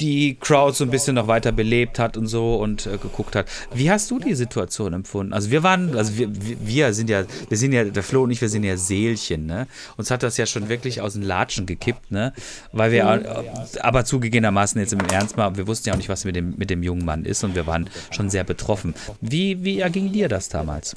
[0.00, 3.46] die Crowd so ein bisschen noch weiter belebt hat und so und äh, geguckt hat.
[3.74, 5.32] Wie hast du die Situation empfunden?
[5.32, 8.40] Also wir waren, also wir, wir- sind ja, wir sind ja, der Flo und ich,
[8.40, 9.66] wir sind ja Seelchen, ne?
[9.96, 12.32] Uns hat das ja schon wirklich aus den Latschen gekippt, ne?
[12.72, 16.24] Weil wir, äh, aber zugegebenermaßen jetzt im Ernst mal, wir wussten ja auch nicht, was
[16.24, 18.94] mit dem, mit dem jungen Mann ist und wir waren schon sehr betroffen.
[19.20, 20.94] Wie, wie erging dir das damals?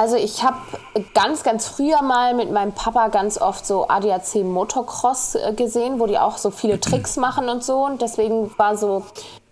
[0.00, 0.56] Also ich habe
[1.12, 6.06] ganz, ganz früher mal mit meinem Papa ganz oft so ADAC Motocross äh, gesehen, wo
[6.06, 7.84] die auch so viele Tricks machen und so.
[7.84, 9.04] Und deswegen war so,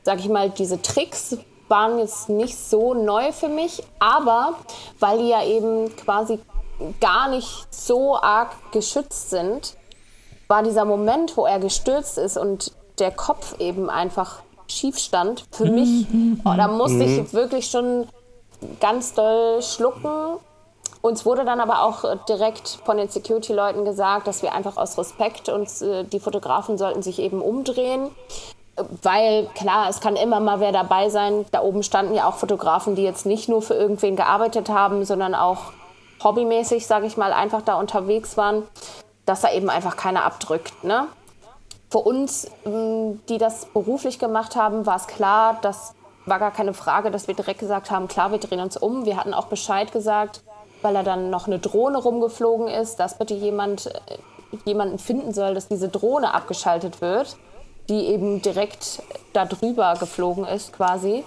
[0.05, 1.37] sag ich mal, diese Tricks
[1.69, 3.83] waren jetzt nicht so neu für mich.
[3.99, 4.55] Aber
[4.99, 6.41] weil die ja eben quasi
[6.99, 9.77] gar nicht so arg geschützt sind,
[10.47, 15.67] war dieser Moment, wo er gestürzt ist und der Kopf eben einfach schief stand, für
[15.67, 16.07] mich,
[16.47, 18.09] oh, da musste ich wirklich schon
[18.81, 20.39] ganz doll schlucken.
[21.01, 25.49] Uns wurde dann aber auch direkt von den Security-Leuten gesagt, dass wir einfach aus Respekt
[25.49, 28.11] uns, äh, die Fotografen sollten sich eben umdrehen.
[29.03, 31.47] Weil klar, es kann immer mal wer dabei sein.
[31.51, 35.35] Da oben standen ja auch Fotografen, die jetzt nicht nur für irgendwen gearbeitet haben, sondern
[35.35, 35.73] auch
[36.23, 38.65] hobbymäßig, sage ich mal, einfach da unterwegs waren,
[39.25, 40.85] dass da eben einfach keiner abdrückt.
[40.85, 41.07] Ne?
[41.91, 45.95] Für uns, die das beruflich gemacht haben, war es klar, das
[46.29, 49.05] war gar keine Frage, dass wir direkt gesagt haben, klar, wir drehen uns um.
[49.05, 50.43] Wir hatten auch Bescheid gesagt,
[50.83, 54.19] weil da dann noch eine Drohne rumgeflogen ist, dass bitte jemand äh,
[54.65, 57.37] jemanden finden soll, dass diese Drohne abgeschaltet wird,
[57.89, 59.03] die eben direkt
[59.33, 61.25] da drüber geflogen ist quasi.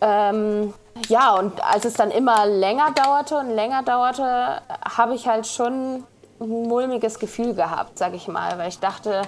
[0.00, 0.72] Ähm,
[1.08, 4.62] ja, und als es dann immer länger dauerte und länger dauerte,
[4.96, 6.04] habe ich halt schon
[6.40, 9.22] ein mulmiges Gefühl gehabt, sag ich mal, weil ich dachte,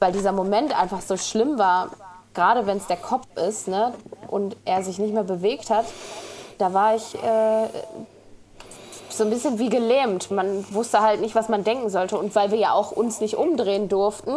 [0.00, 1.90] weil dieser Moment einfach so schlimm war,
[2.34, 3.92] gerade wenn es der Kopf ist ne,
[4.28, 5.86] und er sich nicht mehr bewegt hat,
[6.58, 7.68] da war ich äh,
[9.08, 10.30] so ein bisschen wie gelähmt.
[10.30, 12.16] Man wusste halt nicht, was man denken sollte.
[12.16, 14.32] Und weil wir ja auch uns nicht umdrehen durften,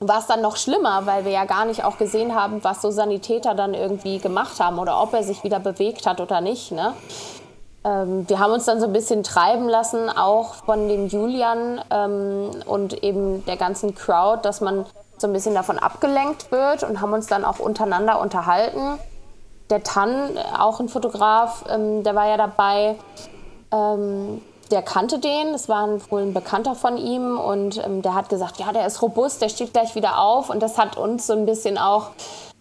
[0.00, 2.90] war es dann noch schlimmer, weil wir ja gar nicht auch gesehen haben, was so
[2.90, 6.72] Sanitäter dann irgendwie gemacht haben oder ob er sich wieder bewegt hat oder nicht.
[6.72, 6.94] Ne?
[7.84, 12.50] Ähm, wir haben uns dann so ein bisschen treiben lassen, auch von dem Julian ähm,
[12.66, 14.86] und eben der ganzen Crowd, dass man
[15.22, 18.98] so ein bisschen davon abgelenkt wird und haben uns dann auch untereinander unterhalten.
[19.70, 22.96] Der Tan, auch ein Fotograf, ähm, der war ja dabei,
[23.72, 28.14] ähm, der kannte den, das war ein, wohl ein Bekannter von ihm und ähm, der
[28.14, 31.26] hat gesagt, ja, der ist robust, der steht gleich wieder auf und das hat uns
[31.26, 32.10] so ein bisschen auch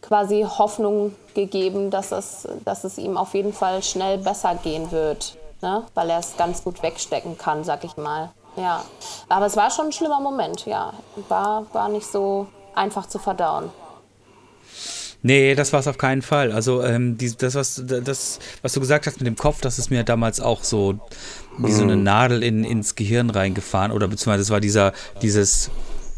[0.01, 5.37] quasi Hoffnung gegeben, dass es, dass es ihm auf jeden Fall schnell besser gehen wird,
[5.61, 5.83] ne?
[5.93, 8.31] weil er es ganz gut wegstecken kann, sag ich mal.
[8.57, 8.83] Ja,
[9.29, 10.93] aber es war schon ein schlimmer Moment, ja,
[11.29, 13.69] war, war nicht so einfach zu verdauen.
[15.23, 16.51] Nee, das war es auf keinen Fall.
[16.51, 19.91] Also ähm, die, das, was, das, was du gesagt hast mit dem Kopf, das ist
[19.91, 20.99] mir damals auch so
[21.59, 23.91] wie so eine Nadel in, ins Gehirn reingefahren.
[23.91, 25.69] Oder beziehungsweise es war dieser, dieses,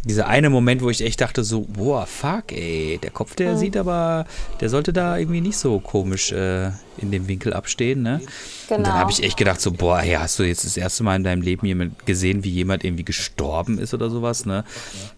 [0.06, 3.78] dieser eine Moment, wo ich echt dachte so, boah, fuck, ey, der Kopf, der sieht
[3.78, 4.26] aber,
[4.60, 8.16] der sollte da irgendwie nicht so komisch äh, in dem Winkel abstehen, ne?
[8.24, 8.30] Und
[8.70, 8.96] dann Genau.
[8.96, 11.42] habe ich echt gedacht so, boah, hey, hast du jetzt das erste Mal in deinem
[11.42, 14.64] Leben jemand gesehen, wie jemand irgendwie gestorben ist oder sowas, ne?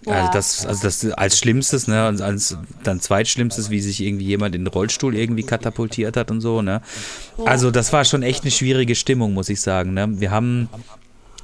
[0.05, 0.29] Also Ja.
[0.29, 2.07] das, also das als Schlimmstes, ne?
[2.07, 6.41] Und als dann Zweitschlimmstes, wie sich irgendwie jemand in den Rollstuhl irgendwie katapultiert hat und
[6.41, 6.81] so, ne?
[7.45, 10.07] Also das war schon echt eine schwierige Stimmung, muss ich sagen, ne?
[10.19, 10.69] Wir haben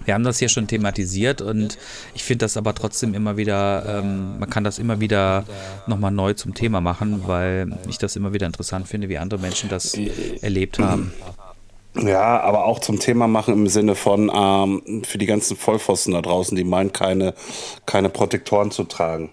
[0.05, 1.77] wir haben das hier schon thematisiert und
[2.13, 5.45] ich finde das aber trotzdem immer wieder, ähm, man kann das immer wieder
[5.87, 9.69] nochmal neu zum Thema machen, weil ich das immer wieder interessant finde, wie andere Menschen
[9.69, 9.97] das
[10.41, 11.13] erlebt haben.
[11.95, 16.21] Ja, aber auch zum Thema machen im Sinne von ähm, für die ganzen Vollpfosten da
[16.21, 17.33] draußen, die meinen, keine,
[17.85, 19.29] keine Protektoren zu tragen.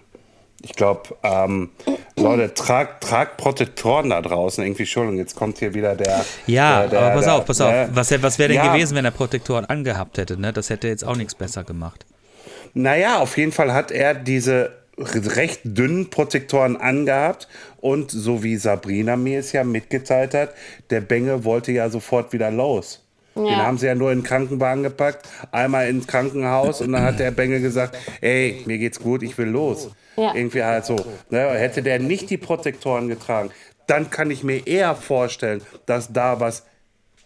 [0.61, 1.69] Ich glaube, ähm,
[2.17, 4.63] Leute, tragt, tragt Protektoren da draußen.
[4.63, 6.25] Irgendwie, Entschuldigung, jetzt kommt hier wieder der.
[6.47, 7.71] Ja, der, der, aber pass der, auf, pass auf.
[7.71, 7.89] ne?
[7.93, 8.73] Was, was wäre denn Ja.
[8.73, 10.39] gewesen, wenn er Protektoren angehabt hätte?
[10.39, 10.51] Ne?
[10.51, 12.05] Das hätte jetzt auch nichts besser gemacht.
[12.73, 17.47] Naja, auf jeden Fall hat er diese recht dünnen Protektoren angehabt
[17.79, 20.49] und so wie Sabrina mir es ja mitgeteilt hat,
[20.89, 23.01] der Bengel wollte ja sofort wieder los.
[23.35, 23.57] Den Ja.
[23.59, 27.31] haben sie ja nur in den Krankenwagen gepackt, einmal ins Krankenhaus und dann hat der
[27.31, 29.89] Bengel gesagt, ey, mir geht's gut, ich will los.
[30.19, 30.33] Ja.
[30.35, 30.97] Irgendwie halt so.
[31.29, 31.39] Ne?
[31.51, 33.51] Hätte der nicht die Protektoren getragen,
[33.87, 36.63] dann kann ich mir eher vorstellen, dass da was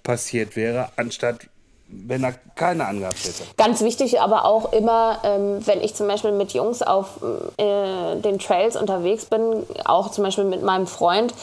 [0.03, 1.47] passiert wäre, anstatt
[1.87, 3.43] wenn er keine angehabt hätte.
[3.57, 7.21] Ganz wichtig aber auch immer, ähm, wenn ich zum Beispiel mit Jungs auf
[7.57, 11.33] äh, den Trails unterwegs bin, auch zum Beispiel mit meinem Freund,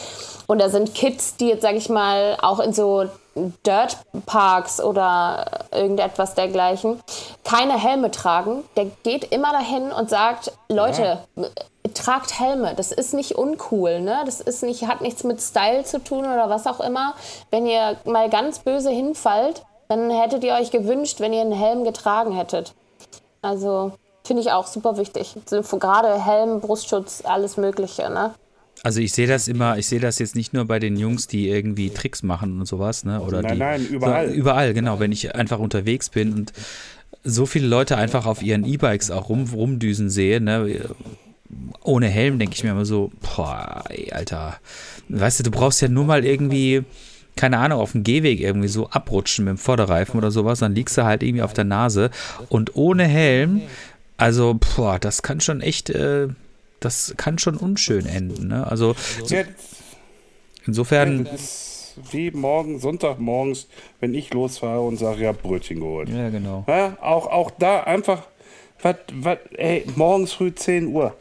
[0.51, 3.05] und da sind Kids, die jetzt, sag ich mal, auch in so
[3.37, 7.01] Dirtparks oder irgendetwas dergleichen
[7.45, 11.21] keine Helme tragen, der geht immer dahin und sagt, Leute,
[11.95, 14.23] tragt Helme, das ist nicht uncool, ne?
[14.25, 17.15] Das ist nicht, hat nichts mit Style zu tun oder was auch immer.
[17.53, 21.85] Wenn ihr mal ganz böse hinfallt, dann hättet ihr euch gewünscht, wenn ihr einen Helm
[21.85, 22.75] getragen hättet.
[23.41, 23.93] Also
[24.25, 25.37] finde ich auch super wichtig.
[25.49, 28.35] Gerade Helm, Brustschutz, alles Mögliche, ne?
[28.83, 31.49] Also ich sehe das immer, ich sehe das jetzt nicht nur bei den Jungs, die
[31.49, 33.21] irgendwie Tricks machen und sowas, ne?
[33.21, 34.31] Oder Nein, die, nein, überall.
[34.31, 35.01] Überall, genau.
[35.01, 36.53] Wenn ich einfach unterwegs bin und
[37.23, 40.81] so viele Leute einfach auf ihren E-Bikes auch rum, rumdüsen sehe, ne?
[41.83, 44.59] Ohne Helm denke ich mir immer so, boah, ey, Alter.
[45.09, 46.83] Weißt du, du brauchst ja nur mal irgendwie,
[47.37, 50.97] keine Ahnung, auf dem Gehweg irgendwie so abrutschen mit dem Vorderreifen oder sowas, dann liegst
[50.97, 52.11] du halt irgendwie auf der Nase.
[52.49, 53.63] Und ohne Helm,
[54.17, 56.29] also, boah, das kann schon echt, äh,
[56.81, 58.67] das kann schon unschön enden, ne?
[58.67, 59.37] Also, so,
[60.67, 61.29] insofern.
[62.11, 63.69] wie morgen, Sonntagmorgens,
[64.01, 66.09] wenn ich losfahre und sage, ja, Brötchen geholt.
[66.09, 66.65] Ja, genau.
[66.67, 68.23] Ja, auch, auch da einfach,
[68.83, 71.15] was, was, ey, morgens früh 10 Uhr.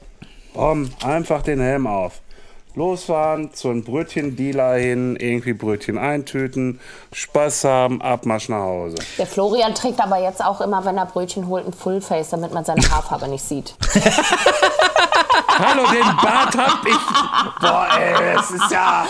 [0.53, 2.21] Bom, einfach den Helm auf.
[2.75, 6.79] Losfahren, zu einem Brötchendealer hin, irgendwie Brötchen eintüten,
[7.11, 8.97] Spaß haben, Abmarsch nach Hause.
[9.17, 12.63] Der Florian trägt aber jetzt auch immer, wenn er Brötchen holt, ein Fullface, damit man
[12.63, 13.75] seine Haarfarbe nicht sieht.
[15.59, 17.59] Hallo, den Bart hab ich.
[17.59, 19.05] Boah, ey, das ist ja.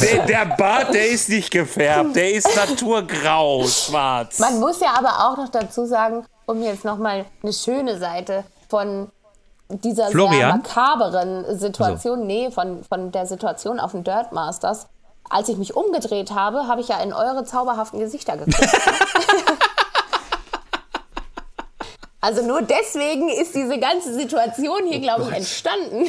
[0.00, 4.38] der, der Bart, der ist nicht gefärbt, der ist naturgrau, schwarz.
[4.38, 9.10] Man muss ja aber auch noch dazu sagen, um jetzt nochmal eine schöne Seite von
[9.70, 10.58] dieser sehr Florian?
[10.58, 14.88] makaberen Situation, nee, von, von der Situation auf dem Dirt Masters.
[15.30, 18.58] Als ich mich umgedreht habe, habe ich ja in eure zauberhaften Gesichter geguckt.
[22.20, 26.06] Also nur deswegen ist diese ganze Situation hier, glaube ich, entstanden.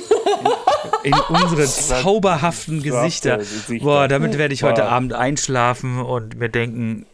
[1.04, 3.40] In unsere zauberhaften Gesichter.
[3.82, 4.86] Boah, damit werde ich heute.
[4.86, 7.06] Abend einschlafen und mir denken,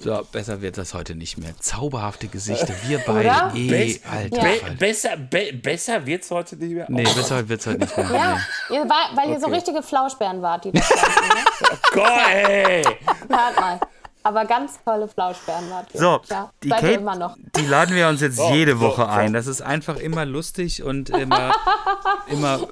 [0.00, 1.54] so, besser wird das heute nicht mehr.
[1.58, 3.56] Zauberhafte Gesichter, wir beide.
[3.56, 6.84] Eh, Be- alter be besser, be besser wird's heute nicht mehr.
[6.90, 8.10] Nee, besser wird es heute nicht mehr.
[8.12, 8.76] Ja, Nee.
[8.76, 9.54] ihr war, weil ihr so Okay.
[9.56, 11.28] richtige Flauschbären wart, die da standen.
[11.28, 11.78] Ne?
[11.94, 12.82] Gott, ey.
[12.84, 13.80] Hört mal.
[14.26, 16.00] Aber ganz tolle Flauschbären wart ihr.
[16.00, 17.36] So, ja, die Kate, immer noch.
[17.56, 19.06] die laden wir uns jetzt So, jede Woche so.
[19.06, 19.32] ein.
[19.32, 21.54] Das ist einfach immer lustig und immer,
[22.26, 22.66] immer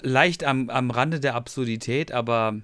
[0.00, 2.54] leicht am, am Rande der Absurdität, aber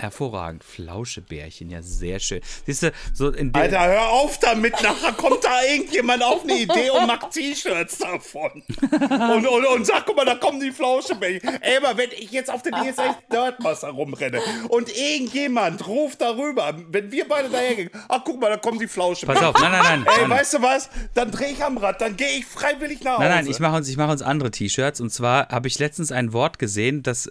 [0.00, 0.64] hervorragend.
[0.64, 2.40] Flauschebärchen, ja, sehr schön.
[2.66, 4.72] Siehst du, so in der, Alter, hör auf damit.
[4.82, 8.62] Nachher kommt da irgendjemand auf eine Idee und macht T-Shirts davon.
[8.90, 11.62] Und, und, und sagt, guck mal, da kommen die Flauschebällchen.
[11.62, 17.10] Ey, aber wenn ich jetzt auf den ESX Dirtmaster rumrenne und irgendjemand ruft darüber, wenn
[17.12, 19.44] wir beide dahergehen, ach, guck mal, da kommen die Flauschebällchen.
[19.44, 20.06] Pass auf, nein, nein, nein.
[20.06, 20.30] Ey, nein.
[20.30, 20.90] weißt du was?
[21.14, 23.22] Dann drehe ich am Rad, dann gehe ich freiwillig nach Hause.
[23.22, 25.00] Nein, nein, ich mache uns, ich mache uns andere T-Shirts.
[25.00, 27.28] Und zwar habe ich letztens ein Wort gesehen, das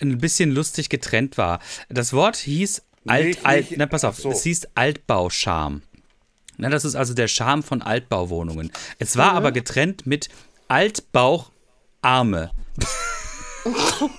[0.00, 1.60] ein bisschen lustig getrennt war.
[1.88, 4.30] Das Wort hieß Alt, Nicht- Alt, nicht- na, pass auf, so.
[4.30, 5.82] es hieß Altbauscham.
[6.58, 8.70] Na, das ist also der Charme von Altbauwohnungen.
[8.98, 10.28] Es war aber getrennt mit
[10.68, 12.50] Altbaucharme.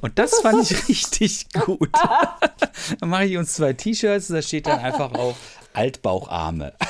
[0.00, 1.90] Und das fand ich richtig gut.
[3.00, 5.36] Dann mache ich uns zwei T-Shirts, da steht dann einfach auf
[5.72, 6.72] Altbaucharme.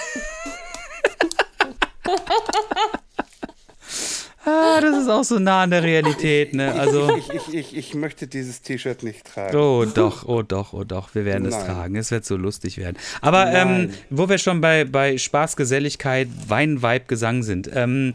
[4.45, 6.72] Ah, das ist auch so nah an der Realität, ne?
[6.74, 9.57] Also, Ich, ich, ich, ich möchte dieses T-Shirt nicht tragen.
[9.57, 11.66] oh doch, oh doch, oh doch, wir werden es Nein.
[11.66, 11.97] tragen.
[11.97, 12.97] Es wird so lustig werden.
[13.20, 18.14] Aber ähm, wo wir schon bei, bei Spaß, Geselligkeit, Wein, Vibe, Gesang sind, ähm,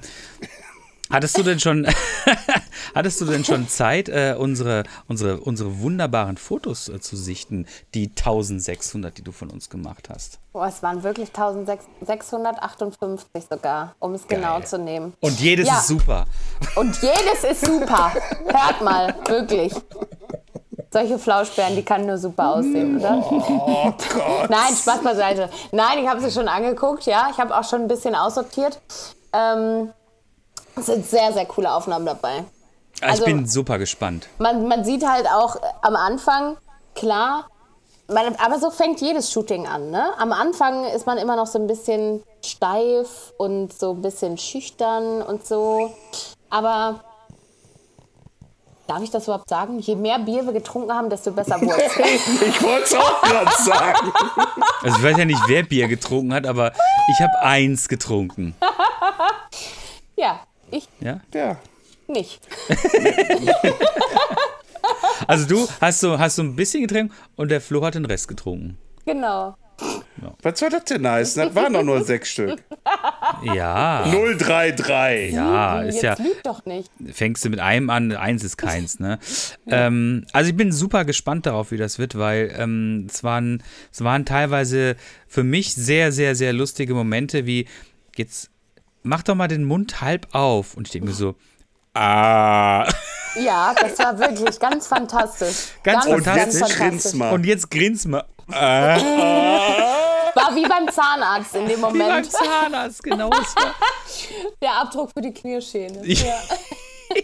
[1.09, 1.87] hattest du denn schon,
[2.95, 8.07] hattest du denn schon Zeit, äh, unsere, unsere, unsere wunderbaren Fotos äh, zu sichten, die
[8.09, 10.39] 1600, die du von uns gemacht hast?
[10.53, 15.13] Boah, es waren wirklich 1658 sogar, um es genau zu nehmen.
[15.19, 15.79] Und jedes Ja.
[15.79, 16.25] ist super.
[16.75, 18.11] Und jedes ist super.
[18.45, 19.73] Hört mal, wirklich.
[20.91, 23.23] Solche Flauschbären, die kann nur super aussehen, oder?
[23.29, 24.09] Oh Gott.
[24.49, 25.49] Nein, Spaß beiseite.
[25.71, 27.27] Nein, ich habe sie schon angeguckt, ja.
[27.31, 28.79] Ich habe auch schon ein bisschen aussortiert.
[29.33, 29.91] Ähm,
[30.75, 32.45] Es sind sehr, sehr coole Aufnahmen dabei.
[33.01, 34.27] Also- ich bin super gespannt.
[34.39, 36.57] Man, man sieht halt auch äh, am Anfang,
[36.95, 37.47] klar,
[38.07, 39.91] man, aber so fängt jedes Shooting an.
[39.91, 40.11] Ne?
[40.17, 45.21] Am Anfang ist man immer noch so ein bisschen steif und so ein bisschen schüchtern
[45.21, 45.93] und so.
[46.49, 47.01] Aber
[48.87, 49.79] darf ich das überhaupt sagen?
[49.79, 51.97] Je mehr Bier wir getrunken haben, desto besser wurde es.
[52.47, 54.13] Ich wollte es auch gerade sagen.
[54.83, 56.71] Also ich weiß ja nicht, wer Bier getrunken hat, aber
[57.11, 58.55] ich habe eins getrunken.
[60.15, 60.39] ja,
[60.71, 61.19] ich Ja?
[61.33, 61.57] Ja.
[62.07, 62.47] Nicht.
[65.27, 68.27] Also du hast so, hast so ein bisschen getrunken und der Flo hat den Rest
[68.27, 68.77] getrunken.
[69.05, 69.57] Genau.
[70.41, 71.43] Was soll das denn heißen?
[71.43, 72.63] Das waren doch nur sechs Stück.
[73.43, 75.33] Ja, 033.
[75.33, 76.89] ja, Jetzt ist ja, lügt doch nicht.
[77.11, 79.19] fängst du mit einem an, eins ist keins, ne?
[79.67, 84.03] ähm, also ich bin super gespannt darauf, wie das wird, weil ähm, es, waren, es
[84.03, 84.95] waren teilweise
[85.27, 87.67] für mich sehr, sehr, sehr lustige Momente, wie
[88.15, 88.49] jetzt
[89.03, 90.75] mach doch mal den Mund halb auf.
[90.75, 91.35] Und ich denke mir so,
[91.97, 92.87] ah.
[93.35, 95.67] Ja, das war wirklich ganz fantastisch.
[95.83, 96.75] Ganz Und fantastisch.
[96.75, 97.33] grinst mal.
[97.33, 98.25] Und jetzt grins mal.
[98.47, 98.97] War
[100.55, 102.31] wie beim Zahnarzt in dem Wie beim Moment.
[102.31, 103.29] Zahnarzt, genau.
[104.61, 106.03] Der Abdruck für die Knirschähne.
[106.05, 106.39] Ich- Ja.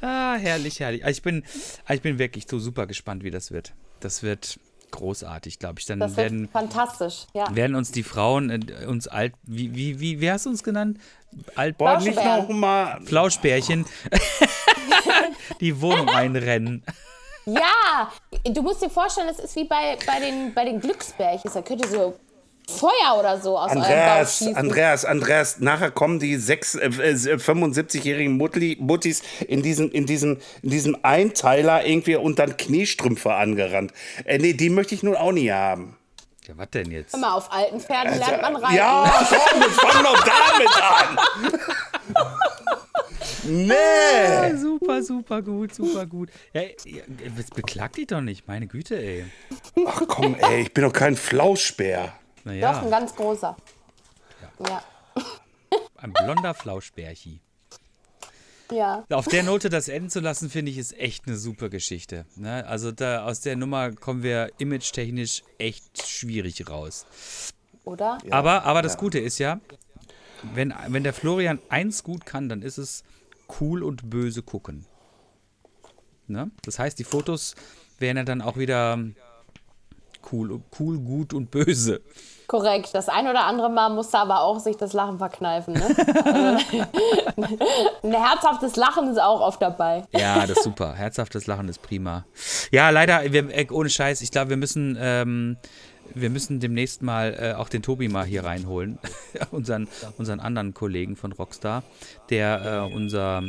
[0.00, 1.04] Ah, herrlich, herrlich.
[1.04, 1.44] Also ich bin,
[1.88, 3.72] ich bin wirklich so super gespannt, wie das wird.
[4.00, 4.58] Das wird
[4.94, 5.86] großartig, glaube ich.
[5.86, 7.26] Dann Das werden, fantastisch.
[7.34, 7.54] Ja.
[7.54, 10.98] werden uns die Frauen, äh, uns alt, wie, wie, wie, wie hast du uns genannt?
[11.56, 13.00] Alt, Boah, nicht noch mal.
[13.04, 13.86] Flauschbärchen,
[15.60, 16.84] die Wohnung einrennen.
[17.44, 18.10] ja,
[18.44, 21.50] du musst dir vorstellen, es ist wie bei, bei, den, bei den Glücksbärchen.
[21.52, 22.14] Da könnt ihr so
[22.68, 24.56] Feuer oder so aus eurem Bauch Andreas, schießen.
[24.56, 30.38] Andreas, Andreas, nachher kommen die sechs, äh, äh, 75-jährigen Mutti, Muttis in diesem, in, diesem,
[30.62, 33.92] in diesem Einteiler irgendwie und dann Kniestrümpfe angerannt.
[34.24, 35.96] Äh, nee, die möchte ich nun auch nie haben.
[36.46, 37.16] Ja, was denn jetzt?
[37.16, 38.76] Mal, auf alten Pferden lernt man reiten.
[38.76, 41.18] Ja, komm, jetzt fang doch damit an.
[43.44, 44.56] nee.
[44.56, 46.30] Super, super gut, super gut.
[46.52, 46.62] Ja,
[47.54, 49.24] beklagt dich doch nicht, meine Güte, ey.
[49.86, 52.12] Ach komm, ey, ich bin doch kein Flauschbär.
[52.44, 53.56] Doch, ein Naja, ganz großer.
[54.68, 54.82] Ja.
[55.96, 57.40] ein blonder Flauschbärchi.
[58.70, 59.04] Ja.
[59.10, 62.24] Auf der Note das enden zu lassen, finde ich, ist echt eine super Geschichte.
[62.36, 62.66] Ne?
[62.66, 67.06] Also da, aus der Nummer kommen wir image-technisch echt schwierig raus.
[67.84, 68.18] Oder?
[68.30, 69.60] aber, aber das Gute ist ja,
[70.54, 73.04] wenn, wenn der Florian eins gut kann, dann ist es
[73.60, 74.86] cool und böse gucken.
[76.26, 76.50] Ne?
[76.62, 77.54] Das heißt, die Fotos
[77.98, 78.98] wären ja dann auch wieder
[80.32, 82.00] cool, cool, gut und böse.
[82.46, 82.90] Korrekt.
[82.94, 85.74] Das ein oder andere Mal musste aber auch sich das Lachen verkneifen.
[85.74, 85.84] Ne?
[86.24, 86.84] Also,
[88.02, 90.04] ein herzhaftes Lachen ist auch oft dabei.
[90.12, 90.94] Ja, das ist super.
[90.94, 92.26] Herzhaftes Lachen ist prima.
[92.70, 95.56] Ja, leider, wir, äh, ohne Scheiß, ich glaube, wir müssen, ähm,
[96.14, 98.98] wir müssen demnächst mal äh, auch den Tobi mal hier reinholen.
[99.50, 101.82] unseren, unseren anderen Kollegen von Rockstar,
[102.28, 103.42] der äh, unser,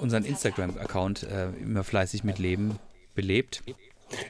[0.00, 2.78] unseren Instagram-Account äh, immer fleißig mit Leben
[3.14, 3.62] belebt.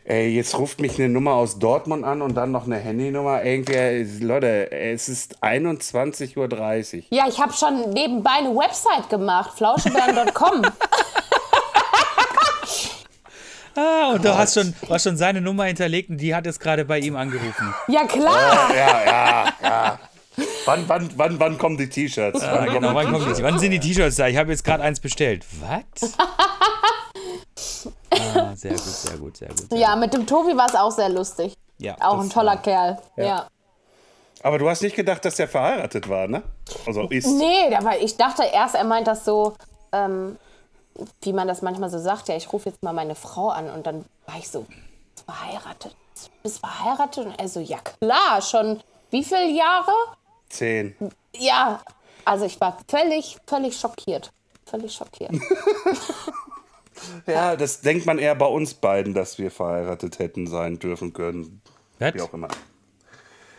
[0.04, 3.42] Ey, jetzt ruft mich eine Nummer aus Dortmund an und dann noch eine Handynummer.
[3.44, 6.36] Irgendwie, Leute, es ist 21.30
[6.96, 7.02] Uhr.
[7.10, 10.62] Ja, ich habe schon nebenbei eine Website gemacht, flauschebären.com.
[13.76, 16.84] Ah, und du hast schon, hast schon seine Nummer hinterlegt und die hat jetzt gerade
[16.84, 17.74] bei ihm angerufen.
[17.88, 18.70] Ja, klar.
[18.72, 19.98] Ja, ja, ja.
[20.64, 22.40] Wann, wann, wann, wann kommen die T-Shirts?
[22.40, 24.28] Ah, Wann genau, kommen wann, die kommen die, wann sind die T-Shirts da?
[24.28, 25.44] Ich habe jetzt gerade eins bestellt.
[25.60, 26.12] Was?
[28.70, 29.78] Sehr gut, sehr gut, sehr gut.
[29.78, 31.54] Ja, mit dem Tobi war es auch sehr lustig.
[31.78, 32.98] Ja, Auch ein toller war- Kerl.
[33.16, 33.46] Ja.
[34.42, 36.42] Aber du hast nicht gedacht, dass der verheiratet war, ne?
[36.86, 37.26] Also ist.
[37.26, 39.54] Nee, war, ich dachte erst, er meint das so,
[39.92, 40.38] ähm,
[41.22, 43.86] wie man das manchmal so sagt, ja, ich rufe jetzt mal meine Frau an und
[43.86, 44.66] dann war ich so,
[45.26, 45.94] verheiratet.
[46.14, 47.26] Du bist verheiratet?
[47.26, 49.92] Und er so, ja klar, schon wie viele Jahre?
[50.48, 50.94] Zehn.
[51.36, 51.80] Ja,
[52.24, 54.30] also ich war völlig, völlig schockiert.
[54.66, 55.32] Völlig schockiert.
[57.26, 61.60] Ja, das denkt man eher bei uns beiden, dass wir verheiratet hätten sein dürfen können.
[61.98, 62.48] Wie auch immer.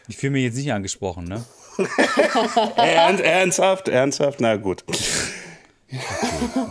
[0.08, 1.44] Ich fühle mich jetzt nicht angesprochen, ne?
[2.78, 4.84] Ernst, ernsthaft, ernsthaft, na gut.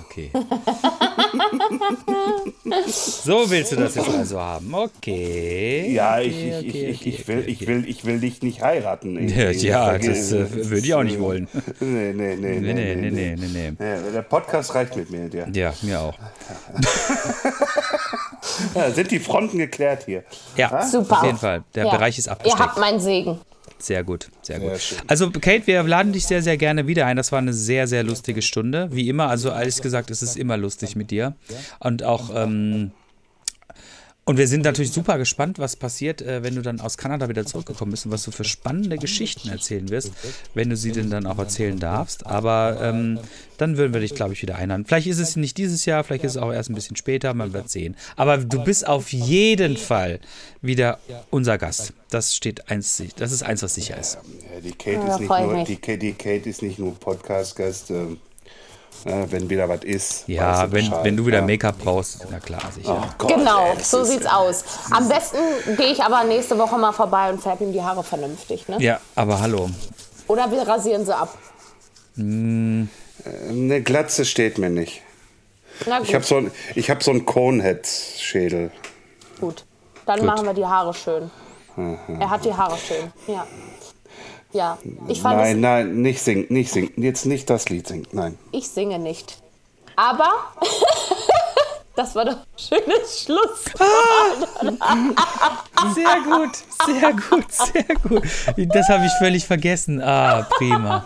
[0.06, 0.30] Okay.
[2.86, 4.74] so willst du das jetzt also haben.
[4.74, 5.92] Okay.
[5.92, 8.42] Ja, ich, okay, ich, okay, ich, okay, ich, will, okay, ich, will, ich will dich
[8.42, 9.16] nicht heiraten.
[9.28, 11.48] Ich- Ja, ich- ja, ich- das, äh, würde ich auch nicht wollen.
[11.80, 12.58] Nee, nee, nee.
[12.60, 13.72] Nee, nee, nee, nee, nee, nee.
[13.78, 15.46] Ja, der Podcast reicht mit mir, dir.
[15.52, 16.14] Ja, mir auch.
[18.74, 20.24] Ja, sind die Fronten geklärt hier?
[20.56, 21.18] Ja, Super.
[21.18, 21.62] auf jeden Fall.
[21.74, 21.90] Der Ja.
[21.92, 22.62] Bereich ist Ihr abgesteckt.
[22.62, 23.40] habt meinen Segen.
[23.78, 24.70] Sehr gut, sehr gut.
[24.70, 24.98] Sehr schön.
[25.06, 27.16] Also, Kate, wir laden dich sehr, sehr gerne wieder ein.
[27.16, 28.88] Das war eine sehr, sehr lustige Stunde.
[28.92, 31.34] Wie immer, also ehrlich gesagt, es ist immer lustig mit dir.
[31.80, 32.92] Und auch, ähm,
[34.26, 37.44] Und wir sind natürlich super gespannt, was passiert, äh, wenn du dann aus Kanada wieder
[37.44, 40.12] zurückgekommen bist und was du für spannende Geschichten erzählen wirst,
[40.54, 42.26] wenn du sie denn dann auch erzählen darfst.
[42.26, 43.20] Aber ähm,
[43.58, 44.86] dann würden wir dich, glaube ich, wieder einladen.
[44.86, 47.52] Vielleicht ist es nicht dieses Jahr, vielleicht ist es auch erst ein bisschen später, man
[47.52, 47.96] wird sehen.
[48.16, 50.20] Aber du bist auf jeden Fall
[50.62, 50.98] wieder
[51.30, 51.92] unser Gast.
[52.08, 54.18] Das steht eins, das ist eins, was sicher ist.
[54.54, 57.90] Ja, die, Kate Ja, ist nur, die, die Kate ist nicht nur Podcast-Gast.
[57.90, 58.18] ähm,
[59.04, 60.24] äh, wenn wieder was ist.
[60.28, 61.44] Ja, wenn, Bescheid, wenn du wieder ja.
[61.44, 63.02] Make-up brauchst, na klar, sicher.
[63.02, 64.64] Oh Gott, Genau, ey, so sieht's aus.
[64.90, 65.38] Am besten
[65.76, 68.68] gehe ich aber nächste Woche mal vorbei und färbe ihm die Haare vernünftig.
[68.68, 68.76] Ne?
[68.80, 69.70] Ja, aber hallo.
[70.28, 71.36] Oder wir rasieren sie ab.
[72.16, 72.88] Eine
[73.82, 75.02] Glatze steht mir nicht.
[75.86, 78.70] Na gut, Ich habe so ein, ich hab so einen Conehead-Schädel.
[79.40, 79.64] gut.
[80.06, 81.30] Dann machen wir die Haare schön.
[82.20, 83.46] Er hat die Haare schön, ja.
[84.54, 84.78] Ja,
[85.08, 86.92] ich fand Nein, es, nein, nicht singen, nicht singen.
[86.96, 88.38] Jetzt nicht das Lied singen, nein.
[88.52, 89.36] ich singe nicht.
[89.96, 90.30] Aber
[91.96, 93.64] das war doch ein schönes Schluss.
[95.94, 98.74] Sehr gut, sehr gut, sehr gut.
[98.74, 100.00] Das habe ich völlig vergessen.
[100.00, 101.04] Ah, prima.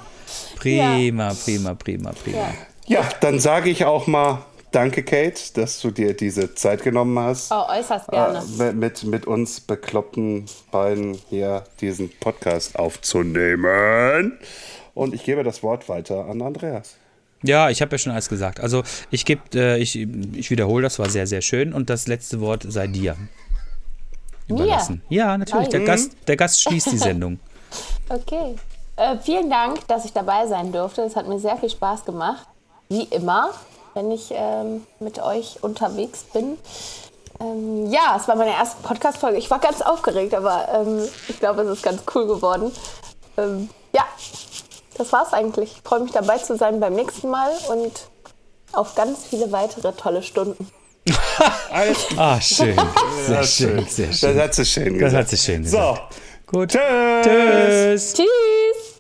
[0.57, 2.37] Prima, prima, prima, prima.
[2.37, 3.01] Ja.
[3.01, 7.51] Ja, dann sage ich auch mal danke, Kate, dass du dir diese Zeit genommen hast,
[7.53, 8.43] Oh, äußerst gerne.
[8.61, 14.39] äh, mit, mit uns bekloppten beiden hier diesen Podcast aufzunehmen.
[14.95, 16.97] Und ich gebe das Wort weiter an Andreas.
[17.43, 18.59] Ja, ich habe ja schon alles gesagt.
[18.61, 21.73] Also ich gebe, äh, ich, ich wiederhole, das war sehr, sehr schön.
[21.73, 23.17] Und das letzte Wort sei dir
[24.49, 25.03] überlassen.
[25.09, 25.69] Ja, natürlich.
[25.69, 27.39] Der Gast, der Gast schließt die Sendung.
[28.09, 28.57] Okay.
[28.97, 31.03] Äh, vielen Dank, dass ich dabei sein durfte.
[31.03, 32.47] Es hat mir sehr viel Spaß gemacht.
[32.89, 33.51] Wie immer,
[33.95, 36.59] wenn ich ähm, mit euch unterwegs bin.
[37.41, 39.39] Ähm, ja, es war meine erste Podcast-Folge.
[39.39, 42.73] Ich war ganz aufgeregt, aber ähm, ich glaube, es ist ganz cool geworden.
[43.37, 44.05] Ähm, ja,
[44.97, 45.73] das war's eigentlich.
[45.77, 47.93] Ich freue mich dabei zu sein beim nächsten Mal und
[48.73, 50.69] auf ganz viele weitere tolle Stunden.
[52.19, 52.77] Ah, schön.
[53.27, 54.41] Sehr schön, sehr Das schön.
[54.41, 55.15] hat sie schön Das gesagt.
[55.23, 56.15] hat sie schön So, gesagt.
[56.47, 56.71] Gut.
[56.71, 57.23] tschüss.
[57.25, 58.13] Tschüss.
[58.15, 58.98] Tschüss!